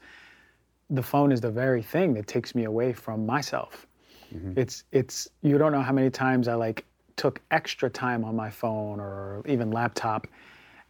[0.90, 3.88] the phone is the very thing that takes me away from myself.
[4.34, 4.60] Mm-hmm.
[4.60, 6.86] It's it's you don't know how many times I like
[7.16, 10.28] took extra time on my phone or even laptop,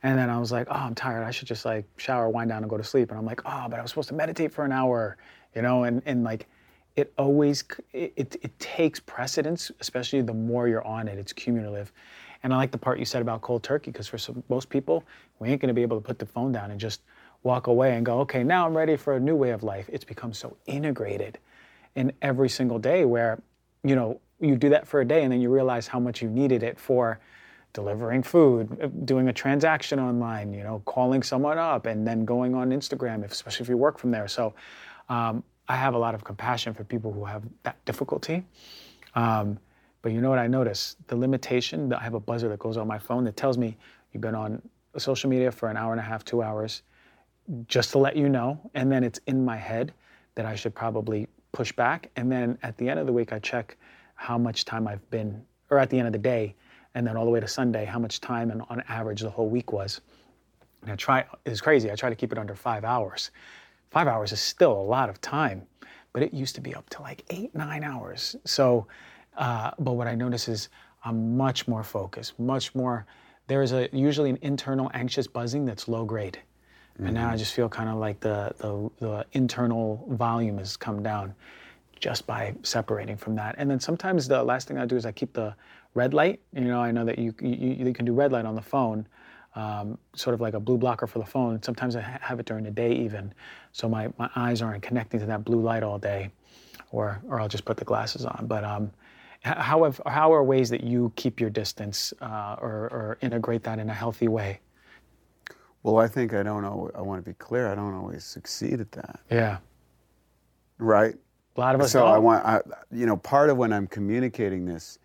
[0.03, 1.23] and then I was like, oh, I'm tired.
[1.23, 3.09] I should just like shower, wind down, and go to sleep.
[3.09, 5.17] And I'm like, oh, but I was supposed to meditate for an hour,
[5.55, 6.47] you know, and and like
[6.95, 11.17] it always it, it, it takes precedence, especially the more you're on it.
[11.17, 11.91] It's cumulative.
[12.43, 15.03] And I like the part you said about cold turkey because for some, most people,
[15.39, 17.01] we ain't to be able to put the phone down and just
[17.43, 19.89] walk away and go, okay, now I'm ready for a new way of life.
[19.91, 21.39] It's become so integrated
[21.95, 23.41] in every single day where,
[23.83, 26.29] you know, you do that for a day and then you realize how much you
[26.29, 27.19] needed it for
[27.77, 32.71] delivering food, doing a transaction online, you know, calling someone up, and then going on
[32.71, 34.27] Instagram, especially if you work from there.
[34.27, 34.55] So
[35.09, 38.43] um, I have a lot of compassion for people who have that difficulty.
[39.13, 39.59] Um,
[40.01, 40.95] but you know what I notice?
[41.05, 43.77] The limitation, I have a buzzer that goes on my phone that tells me
[44.11, 44.59] you've been on
[44.97, 46.81] social media for an hour and a half, two hours,
[47.67, 48.59] just to let you know.
[48.73, 49.93] And then it's in my head
[50.33, 52.09] that I should probably push back.
[52.15, 53.77] And then at the end of the week, I check
[54.15, 56.55] how much time I've been, or at the end of the day,
[56.97, 59.47] and then all the way to Sunday, how much time and on average the whole
[59.47, 60.01] week was.
[60.81, 63.29] And I try, it's crazy, I try to keep it under five hours.
[63.91, 65.61] Five hours is still a lot of time,
[66.11, 68.35] but it used to be up to like eight, nine hours.
[68.45, 68.87] So
[69.37, 70.69] uh, but what I notice is
[71.05, 73.05] I'm much more focused, much more.
[73.45, 76.39] There is a usually an internal anxious buzzing that's low grade,
[76.97, 81.03] and now I just feel kind of like the, the the internal volume has come
[81.03, 81.35] down
[81.99, 83.55] just by separating from that.
[83.57, 85.55] And then sometimes the last thing I do is I keep the
[85.97, 86.41] red light.
[86.53, 89.07] You know, I know that you you, you can do red light on the phone,
[89.55, 91.61] um, sort of like a blue blocker for the phone.
[91.63, 93.33] Sometimes I have it during the day even,
[93.73, 96.31] so my, my eyes aren't connecting to that blue light all day,
[96.91, 98.45] or or I'll just put the glasses on.
[98.47, 98.91] But um,
[99.43, 103.79] how have, how are ways that you keep your distance uh, or or integrate that
[103.79, 104.61] in a healthy way?
[105.83, 106.91] Well, I think I don't know.
[106.95, 107.67] I want to be clear.
[107.71, 109.59] I don't always succeed at that, Yeah,
[110.79, 111.15] right?
[111.55, 112.15] a lot of us so don't.
[112.15, 114.99] I want, I, you know, part of when I'm communicating this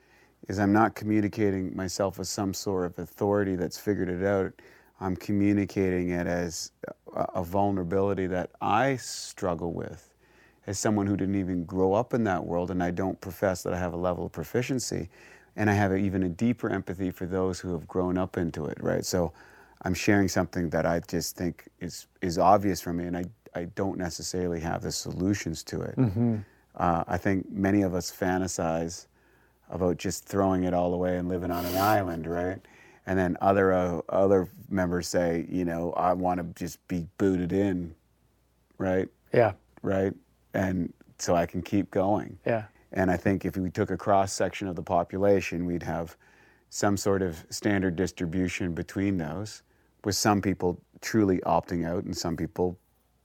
[0.49, 4.53] is I'm not communicating myself as some sort of authority that's figured it out.
[5.01, 6.72] I'm communicating it as
[7.14, 10.14] a, vulnerability that I struggle with
[10.66, 13.74] as someone who didn't even grow up in that world, and I don't profess that
[13.74, 15.09] I have a level of proficiency,
[15.57, 18.78] and I have even a deeper empathy for those who have grown up into it,
[18.80, 19.05] right?
[19.05, 19.32] So
[19.82, 23.24] I'm sharing something that I just think is is obvious for me, and I
[23.55, 25.95] I don't necessarily have the solutions to it.
[26.76, 29.07] Uh, I think many of us fantasize
[29.73, 32.61] about just throwing it all away and living on an island, right?
[33.07, 37.53] And then other uh, other members say, you know, I want to just be booted
[37.53, 37.95] in,
[38.79, 39.09] right?
[39.35, 39.53] yeah,
[39.83, 40.12] Right?
[40.55, 42.39] And so I can keep going.
[42.47, 46.16] yeah, And I think if we took a cross section of the population, we'd have
[46.68, 49.62] some sort of standard distribution between those,
[50.05, 52.79] with some people truly opting out and some people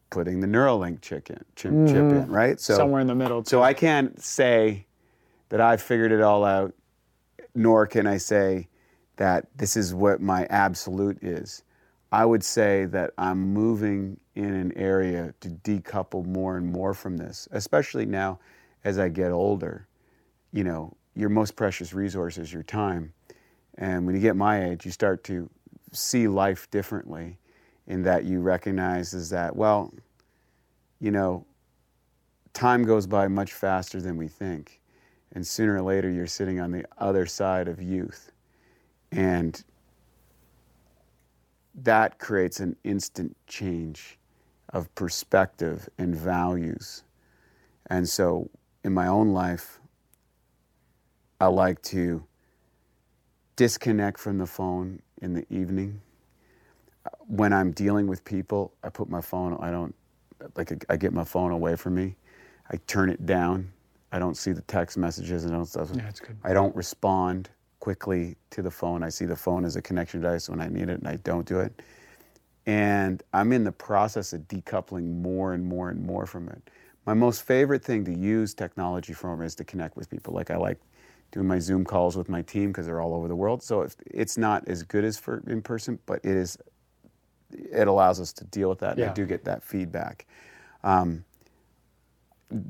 [0.09, 2.59] putting the Neuralink chip in, chip, chip in right?
[2.59, 3.43] So somewhere in the middle.
[3.45, 4.86] so I can't say
[5.49, 6.73] that I've figured it all out,
[7.55, 8.67] nor can I say
[9.17, 11.63] that this is what my absolute is.
[12.11, 17.17] I would say that I'm moving in an area to decouple more and more from
[17.17, 18.39] this, especially now
[18.83, 19.87] as I get older.
[20.53, 23.13] You know, your most precious resource is your time.
[23.77, 25.49] And when you get my age, you start to
[25.91, 27.37] see life differently
[27.87, 29.93] in that you recognize is that, well,
[30.99, 31.45] you know,
[32.53, 34.79] time goes by much faster than we think.
[35.37, 38.31] And sooner or later, you're sitting on the other side of youth.
[39.11, 39.63] And
[41.75, 44.17] that creates an instant change
[44.69, 47.03] of perspective and values.
[47.85, 48.49] And so,
[48.83, 49.79] in my own life,
[51.39, 52.23] I like to
[53.57, 56.01] disconnect from the phone in the evening.
[57.27, 59.93] When I'm dealing with people, I put my phone, I don't,
[60.55, 62.15] like, I get my phone away from me.
[62.71, 63.71] I turn it down.
[64.11, 65.95] I don't see the text messages and I don't.
[65.95, 66.37] Yeah, that's good.
[66.43, 67.49] I don't respond
[67.79, 69.03] quickly to the phone.
[69.03, 71.45] I see the phone as a connection device when I need it and I don't
[71.45, 71.81] do it.
[72.65, 76.69] And I'm in the process of decoupling more and more and more from it.
[77.05, 80.33] My most favorite thing to use technology for is to connect with people.
[80.33, 80.77] Like I like
[81.31, 83.63] doing my Zoom calls with my team because they're all over the world.
[83.63, 86.57] So it's, not as good as for in person, but it is.
[87.51, 88.97] It allows us to deal with that.
[88.97, 90.25] And I do get that feedback.
[90.83, 91.23] Um,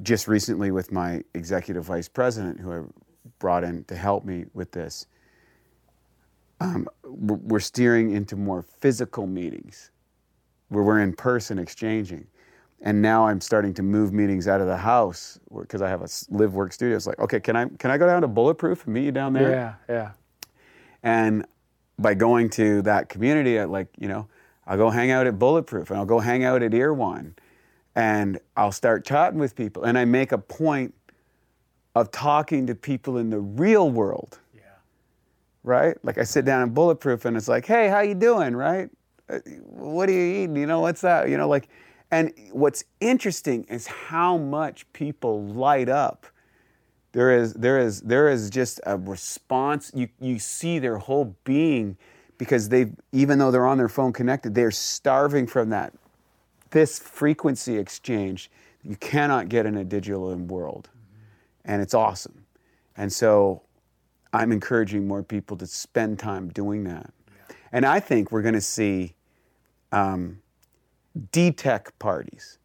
[0.02, 2.82] just recently with my executive vice president, who I
[3.40, 5.08] brought in to help me with this,
[6.60, 9.92] um, we're steering into more physical meetings
[10.70, 12.26] where we're in person exchanging.
[12.82, 16.08] And now I'm starting to move meetings out of the house because I have a
[16.30, 16.96] live work studio.
[16.96, 19.34] It's like, okay, can I can I go down to Bulletproof and meet you down
[19.34, 19.50] there?
[19.50, 20.12] Yeah, yeah.
[21.02, 21.46] And
[21.98, 24.28] by going to that community, I like, you know,
[24.68, 27.36] I'll go hang out at Bulletproof and I'll go hang out at Erewhon
[27.98, 29.84] and I'll start chatting with people.
[29.84, 30.94] And I make a point
[31.96, 34.62] of talking to people in the real world, Yeah.
[35.64, 35.98] right?
[36.04, 38.90] Like I sit down in Bulletproof and it's like, hey, how you doing, right?
[39.28, 40.56] Uh, What are you eating?
[40.58, 41.28] You know, what's that?
[41.28, 41.70] You know, like,
[42.12, 46.28] and what's interesting is how much people light up
[47.14, 51.98] there is there is there is just a response you you see their whole being
[52.38, 55.94] because they even though they're on their phone connected they're starving from that
[56.72, 58.50] this frequency exchange
[58.84, 60.90] you cannot get in a digital world
[61.66, 62.46] and it's awesome
[62.96, 63.62] and so
[64.34, 67.12] i'm encouraging more people to spend time doing that
[67.72, 69.14] and i think we're going to see
[69.92, 70.40] um,
[71.32, 72.60] d-tech parties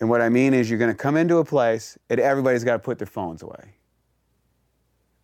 [0.00, 2.72] and what I mean is, you're going to come into a place and everybody's got
[2.72, 3.74] to put their phones away.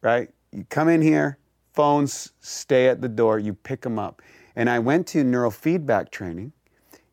[0.03, 0.29] Right?
[0.53, 1.39] You come in here,
[1.73, 4.21] phones stay at the door, you pick them up.
[4.55, 6.53] And I went to neurofeedback training,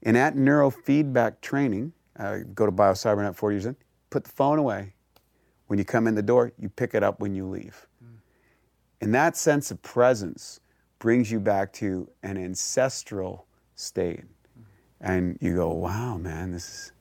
[0.03, 3.75] and at neurofeedback training, I go to Biocybernaut 40 years in,
[4.09, 4.93] put the phone away.
[5.67, 7.87] When you come in the door, you pick it up when you leave.
[9.01, 10.59] And that sense of presence
[10.99, 14.23] brings you back to an ancestral state.
[15.01, 16.91] And you go, wow, man, this is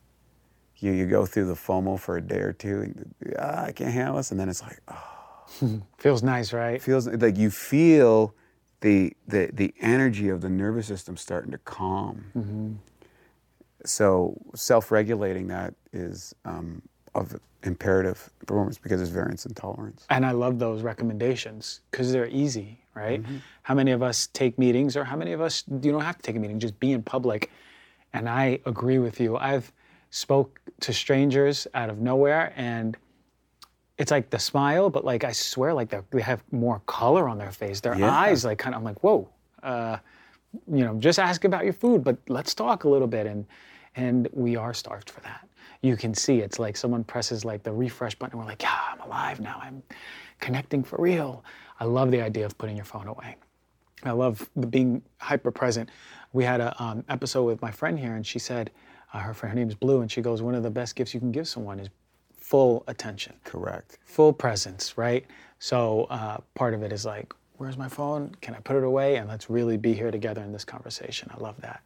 [0.79, 3.93] you, you go through the FOMO for a day or two, and ah, I can't
[3.93, 5.13] handle this, and then it's like, oh,
[5.99, 6.83] Feels nice, right?
[6.83, 8.35] feels like you feel
[8.81, 12.25] the the the energy of the nervous system starting to calm.
[12.37, 12.73] Mm-hmm.
[13.85, 16.83] So self-regulating that is um,
[17.15, 20.07] of imperative performance because there's variance and tolerance.
[20.11, 23.23] And I love those recommendations because they're easy, right?
[23.63, 26.23] How many of us take meetings, or how many of us you don't have to
[26.23, 27.51] take a meeting, just be in public.
[28.13, 29.37] And I agree with you.
[29.37, 29.73] I've
[30.11, 32.97] spoke to strangers out of nowhere, and
[33.99, 37.53] it's like the smile, but like I swear, like they have more color on their
[37.53, 37.81] face.
[37.81, 38.11] Their Yeah.
[38.11, 39.29] eyes, like kind of, I'm like, whoa.
[39.63, 39.99] Uh,
[40.71, 43.27] you know, just ask about your food, but let's talk a little bit.
[43.27, 43.47] And
[43.97, 45.49] and we are starved for that.
[45.83, 48.39] You can see it's like someone presses like the refresh button.
[48.39, 49.61] And we're like, yeah, I'm alive now.
[49.63, 49.83] I'm
[50.41, 51.45] connecting for real.
[51.81, 53.37] I love the idea of putting your phone away.
[54.05, 55.91] I love being hyper present.
[56.33, 58.71] We had a um, episode with my friend here, and she said,
[59.13, 61.15] uh, her friend, her name is Blue, and she goes, one of the best gifts
[61.15, 61.89] you can give someone is
[62.37, 63.99] full attention Correct.
[64.05, 65.25] full presence, right?
[65.59, 68.35] So uh, part of it is like, where's my phone?
[68.41, 69.17] Can I put it away?
[69.17, 71.31] And let's really be here together in this conversation.
[71.33, 71.83] I love that.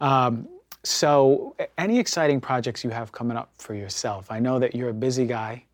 [0.00, 0.48] Um,
[0.84, 4.30] so, any exciting projects you have coming up for yourself?
[4.30, 5.64] I know that you're a busy guy.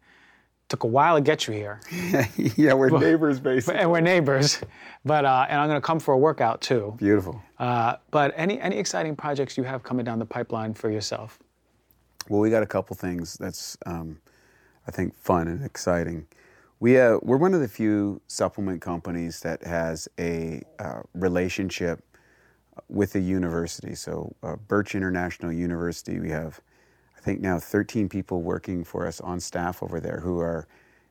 [0.69, 1.81] Took a while to get you here,
[2.37, 3.81] yeah, we're neighbors, basically.
[3.81, 4.61] and we're neighbors.
[5.03, 6.95] But uh, and I'm going to come for a workout too.
[6.99, 7.41] Beautiful.
[7.59, 11.39] Uh, but any any exciting projects you have coming down the pipeline for yourself?
[12.29, 14.21] Well, we got a couple things that's um,
[14.87, 16.27] I think fun and exciting.
[16.81, 22.05] We uh, we're one of the few supplement companies that has a uh, relationship
[22.89, 23.95] with a university.
[23.95, 26.61] So uh, Birch International University, we have
[27.17, 30.69] I think now 13 people working for us on staff over there who are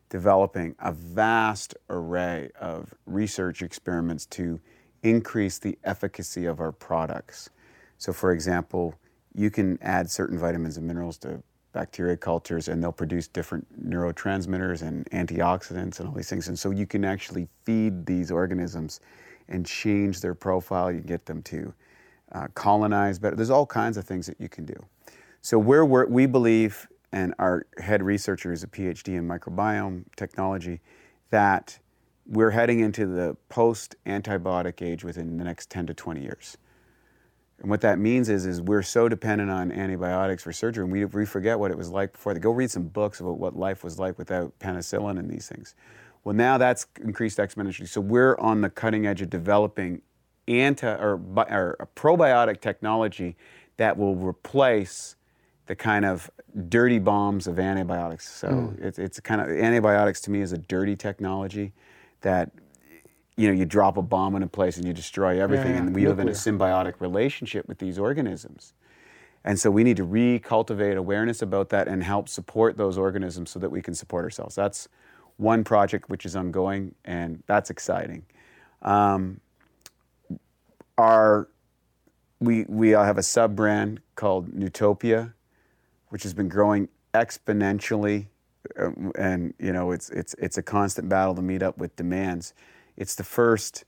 [0.10, 4.60] developing a vast array of research experiments to
[5.04, 7.50] increase the efficacy of our products.
[7.98, 8.96] So, for example,
[9.36, 11.44] you can add certain vitamins and minerals to
[11.74, 16.48] bacteria cultures and they'll produce different neurotransmitters and antioxidants and all these things.
[16.48, 19.02] And so you can actually feed these organisms
[19.50, 20.92] and change their profile.
[20.92, 21.74] You get them to
[22.32, 23.36] uh, colonize better.
[23.36, 24.76] There's all kinds of things that you can do.
[25.42, 30.82] So we're, we believe, and our head researcher is a PhD in microbiome technology,
[31.30, 31.80] that
[32.26, 36.58] we're heading into the post-antibiotic age within the next 10 to 20 years.
[37.60, 41.06] And what that means is, is we're so dependent on antibiotics for surgery, and we,
[41.06, 42.34] we forget what it was like before.
[42.36, 45.74] Go read some books about what life was like without penicillin and these things.
[46.28, 47.88] Well, now that's increased exponentially.
[47.88, 50.02] So we're on the cutting edge of developing
[50.46, 53.38] anti or, or a probiotic technology
[53.78, 55.16] that will replace
[55.68, 56.30] the kind of
[56.68, 58.28] dirty bombs of antibiotics.
[58.28, 58.84] So hmm.
[58.84, 61.72] it's, it's kind of antibiotics to me is a dirty technology
[62.20, 62.52] that
[63.38, 65.96] you know you drop a bomb in a place and you destroy everything, yeah, and
[65.96, 68.74] we live in a symbiotic relationship with these organisms.
[69.46, 73.60] And so we need to recultivate awareness about that and help support those organisms so
[73.60, 74.56] that we can support ourselves.
[74.56, 74.90] That's
[75.38, 78.26] one project which is ongoing, and that's exciting.
[78.82, 79.40] Um,
[80.98, 81.48] our
[82.40, 85.34] we we have a sub brand called Nootopia,
[86.10, 88.28] which has been growing exponentially,
[88.80, 92.54] uh, and you know it's it's it's a constant battle to meet up with demands.
[92.96, 93.86] It's the first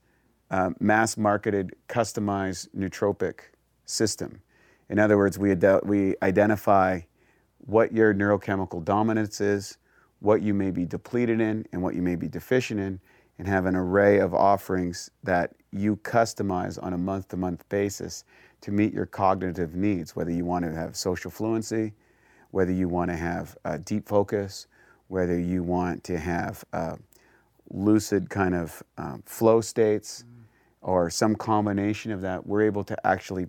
[0.50, 3.40] uh, mass marketed, customized nootropic
[3.84, 4.40] system.
[4.88, 7.00] In other words, we ide- we identify
[7.58, 9.76] what your neurochemical dominance is,
[10.20, 13.00] what you may be depleted in, and what you may be deficient in,
[13.38, 18.24] and have an array of offerings that you customize on a month to month basis
[18.60, 21.92] to meet your cognitive needs, whether you want to have social fluency,
[22.50, 24.66] whether you want to have uh, deep focus,
[25.08, 26.96] whether you want to have uh,
[27.70, 30.24] lucid kind of um, flow states,
[30.82, 33.46] or some combination of that, we're able to actually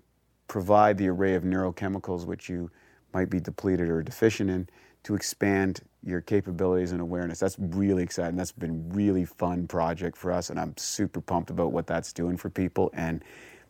[0.47, 2.69] provide the array of neurochemicals which you
[3.13, 4.67] might be depleted or deficient in
[5.03, 7.39] to expand your capabilities and awareness.
[7.39, 8.35] That's really exciting.
[8.35, 12.37] That's been really fun project for us, and I'm super pumped about what that's doing
[12.37, 12.89] for people.
[12.93, 13.23] And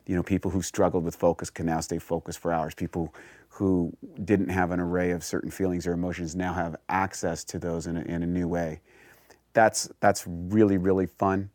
[0.06, 2.74] you know, people who struggled with focus can now stay focused for hours.
[2.74, 3.14] People
[3.48, 3.92] who
[4.24, 7.96] didn't have an array of certain feelings or emotions now have access to those in
[7.96, 8.80] a, in a new way.
[9.52, 11.50] That's that's really really fun.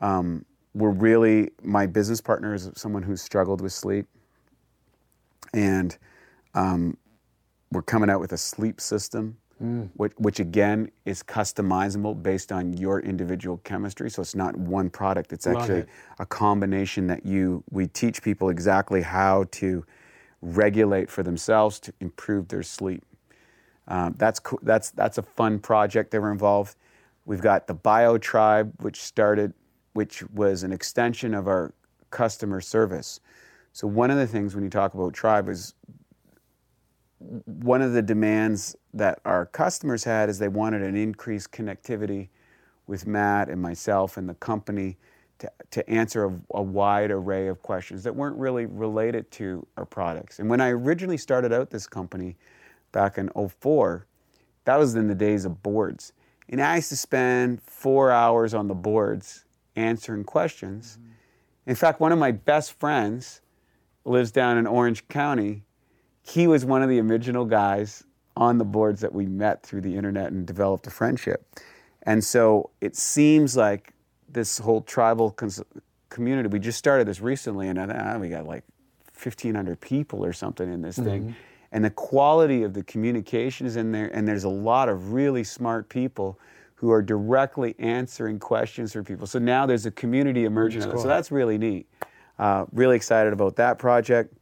[0.00, 4.06] Um, we're really my business partner is someone who's struggled with sleep,
[5.54, 5.96] and
[6.54, 6.96] um,
[7.70, 9.36] we're coming out with a sleep system,
[9.94, 14.08] which, which again is customizable based on your individual chemistry.
[14.10, 15.88] So it's not one product; it's Love actually it.
[16.18, 19.84] a combination that you we teach people exactly how to
[20.40, 23.02] regulate for themselves to improve their sleep.
[23.88, 26.76] Um, that's co- that's that's a fun project that we're involved.
[27.24, 29.52] We've got the Bio Tribe, which started,
[29.92, 31.74] which was an extension of our
[32.10, 33.20] customer service.
[33.72, 35.74] So one of the things when you talk about tribe is
[37.18, 42.28] one of the demands that our customers had is they wanted an increased connectivity
[42.86, 44.96] with Matt and myself and the company
[45.38, 49.84] to, to answer a, a wide array of questions that weren't really related to our
[49.84, 50.38] products.
[50.38, 52.36] And when I originally started out this company
[52.92, 54.06] back in 04,
[54.64, 56.12] that was in the days of boards.
[56.48, 59.44] And I used to spend four hours on the boards
[59.76, 60.98] answering questions.
[61.00, 61.10] Mm-hmm.
[61.70, 63.42] In fact, one of my best friends
[64.04, 65.64] lives down in Orange County.
[66.28, 68.04] He was one of the original guys
[68.36, 71.46] on the boards that we met through the internet and developed a friendship.
[72.02, 73.92] And so it seems like
[74.28, 75.62] this whole tribal cons-
[76.10, 78.64] community, we just started this recently, and uh, we got like
[79.20, 81.08] 1,500 people or something in this mm-hmm.
[81.08, 81.36] thing.
[81.72, 85.44] And the quality of the communication is in there, and there's a lot of really
[85.44, 86.38] smart people
[86.76, 89.26] who are directly answering questions for people.
[89.26, 90.82] So now there's a community emerging.
[90.82, 91.00] Cool.
[91.00, 91.86] So that's really neat.
[92.38, 94.32] Uh, really excited about that project.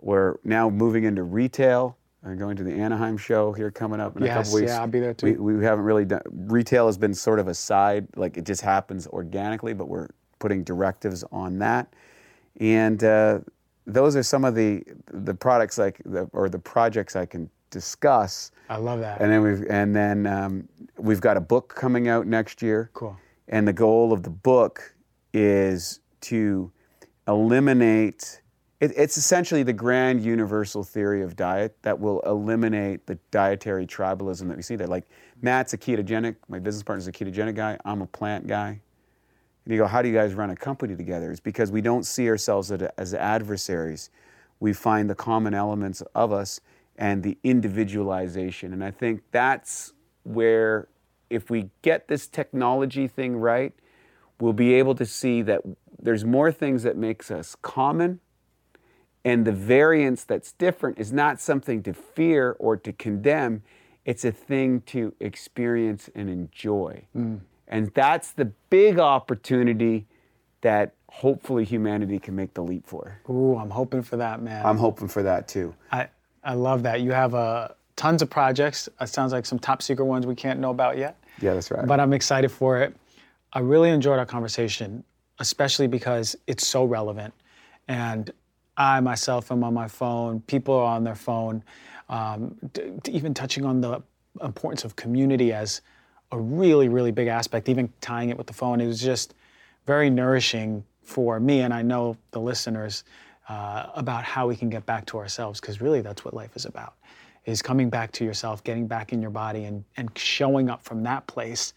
[0.00, 1.96] We're now moving into retail.
[2.24, 4.70] I'm going to the Anaheim show here coming up in yes, a couple weeks.
[4.70, 5.40] Yeah, I'll be there too.
[5.40, 8.60] We, we haven't really done retail has been sort of a side, like it just
[8.60, 10.08] happens organically, but we're
[10.38, 11.92] putting directives on that.
[12.60, 13.40] And uh,
[13.86, 18.50] those are some of the the products like the, or the projects I can discuss.
[18.68, 19.20] I love that.
[19.20, 20.68] And then we've and then um,
[20.98, 22.90] we've got a book coming out next year.
[22.94, 23.16] Cool.
[23.48, 24.94] And the goal of the book
[25.32, 26.70] is to
[27.26, 28.42] eliminate.
[28.80, 34.48] It, it's essentially the grand universal theory of diet that will eliminate the dietary tribalism
[34.48, 34.86] that we see there.
[34.86, 35.08] Like
[35.42, 37.78] Matt's a ketogenic, my business partner's a ketogenic guy.
[37.84, 38.80] I'm a plant guy.
[39.64, 41.30] And you go, how do you guys run a company together?
[41.30, 44.10] It's because we don't see ourselves as adversaries.
[44.60, 46.60] We find the common elements of us
[46.96, 48.72] and the individualization.
[48.72, 49.92] And I think that's
[50.24, 50.88] where,
[51.30, 53.74] if we get this technology thing right,
[54.40, 55.60] we'll be able to see that
[56.00, 58.20] there's more things that makes us common
[59.24, 63.62] and the variance that's different is not something to fear or to condemn
[64.04, 67.40] it's a thing to experience and enjoy mm.
[67.68, 70.06] And that's the big opportunity
[70.62, 73.20] that hopefully humanity can make the leap for.
[73.30, 74.64] Ooh, I'm hoping for that, man.
[74.64, 75.74] I'm hoping for that too.
[75.92, 76.08] I,
[76.42, 77.02] I love that.
[77.02, 78.88] You have uh, tons of projects.
[79.00, 81.16] It sounds like some top secret ones we can't know about yet.
[81.40, 81.86] Yeah, that's right.
[81.86, 82.96] But I'm excited for it.
[83.52, 85.04] I really enjoyed our conversation,
[85.38, 87.32] especially because it's so relevant.
[87.86, 88.30] And
[88.78, 91.64] I myself am on my phone, people are on their phone,
[92.08, 92.56] um,
[93.06, 94.00] even touching on the
[94.40, 95.82] importance of community as
[96.30, 98.80] a really, really big aspect, even tying it with the phone.
[98.80, 99.34] It was just
[99.84, 103.02] very nourishing for me, and I know the listeners,
[103.48, 106.64] uh, about how we can get back to ourselves, because really that's what life is
[106.64, 106.94] about,
[107.46, 111.02] is coming back to yourself, getting back in your body, and, and showing up from
[111.02, 111.72] that place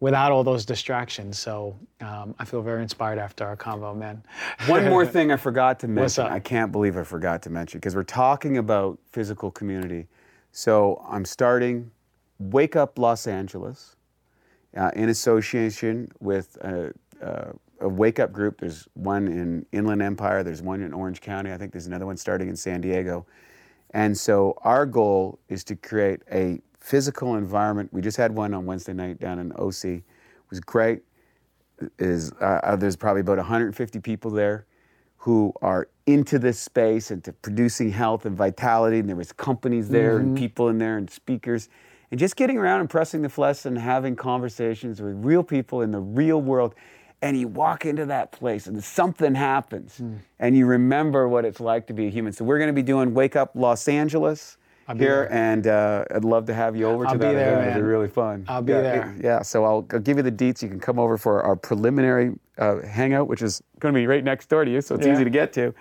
[0.00, 1.38] without all those distractions.
[1.38, 4.22] So um, I feel very inspired after our convo, man.
[4.66, 6.26] One more thing I forgot to mention.
[6.26, 10.06] I can't believe I forgot to mention, because we're talking about physical community.
[10.52, 11.90] So I'm starting
[12.38, 13.96] Wake Up Los Angeles,
[14.76, 16.92] uh, in association with a,
[17.80, 18.60] a, Wake Up group.
[18.60, 22.16] There's one in Inland Empire, there's one in Orange County, I think there's another one
[22.16, 23.26] starting in San Diego.
[23.90, 27.92] And so our goal is to create a physical environment.
[27.92, 29.84] We just had one on Wednesday night down in OC.
[29.84, 30.04] It
[30.50, 31.02] was great.
[31.98, 34.66] Is uh, uh there's probably about 150 people there
[35.16, 39.00] who are into this space and to producing health and vitality.
[39.00, 40.28] And there was companies there mm-hmm.
[40.28, 41.68] and people in there and speakers
[42.12, 45.90] and just getting around and pressing the flesh and having conversations with real people in
[45.90, 46.74] the real world
[47.20, 50.18] and you walk into that place and something happens mm.
[50.38, 52.82] and you remember what it's like to be a human so we're going to be
[52.82, 54.58] doing wake up los angeles
[54.88, 55.32] here there.
[55.32, 57.70] and uh, i'd love to have you over I'll to that there, event.
[57.70, 60.32] it'll be really fun i'll be yeah, there yeah so I'll, I'll, give you the
[60.32, 64.06] deets you can come over for our preliminary uh, hangout which is going to be
[64.06, 65.12] right next door to you so it's yeah.
[65.12, 65.74] easy to get to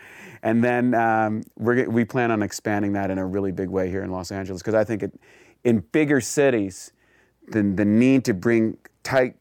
[0.43, 4.11] and then um, we plan on expanding that in a really big way here in
[4.11, 5.13] los angeles because i think it
[5.65, 6.93] in bigger cities,
[7.49, 9.35] the, the need to bring tight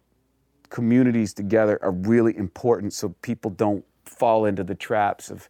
[0.71, 5.49] communities together are really important so people don't fall into the traps of,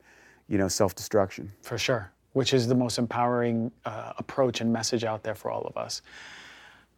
[0.49, 1.53] you know, self-destruction.
[1.63, 5.63] For sure, which is the most empowering uh, approach and message out there for all
[5.63, 6.03] of us.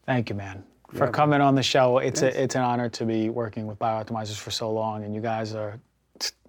[0.05, 1.43] Thank you, man, for yeah, coming man.
[1.43, 1.99] on the show.
[1.99, 2.35] It's yes.
[2.35, 5.55] a, it's an honor to be working with BiOptimizers for so long, and you guys
[5.55, 5.81] are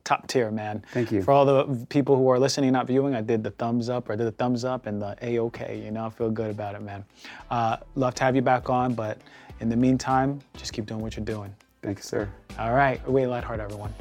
[0.03, 0.83] top tier, man.
[0.93, 1.21] Thank you.
[1.21, 4.13] For all the people who are listening, not viewing, I did the thumbs up, or
[4.13, 5.83] I did the thumbs up and the A-OK.
[5.83, 7.03] You know, I feel good about it, man.
[7.51, 9.17] Uh, love to have you back on, but
[9.59, 11.53] in the meantime, just keep doing what you're doing.
[11.81, 12.29] Thank you, sir.
[12.57, 13.93] All right, Wade Lightheart, everyone.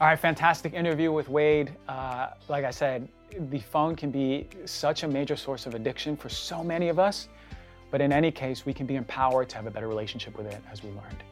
[0.00, 1.72] All right, fantastic interview with Wade.
[1.88, 3.08] Uh, like I said,
[3.50, 7.28] the phone can be such a major source of addiction for so many of us,
[7.90, 10.62] but in any case, we can be empowered to have a better relationship with it,
[10.70, 11.24] as we learned.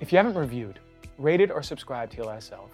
[0.00, 0.80] If you haven't reviewed,
[1.18, 2.72] rated or subscribed to Heal Thyself.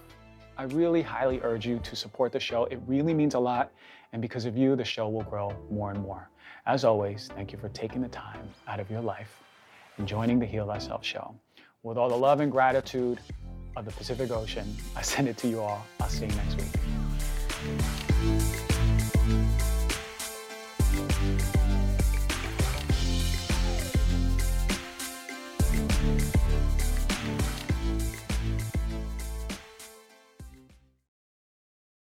[0.57, 2.65] I really highly urge you to support the show.
[2.65, 3.71] It really means a lot.
[4.13, 6.31] And because of you, the show will grow more and more.
[6.65, 9.43] As always, thank you for taking the time out of your life
[9.97, 11.35] and joining the Heal Thyself show.
[11.83, 13.19] With all the love and gratitude
[13.79, 15.85] of the Pacific Ocean, I send it to you all.
[15.99, 16.71] I'll see you next week.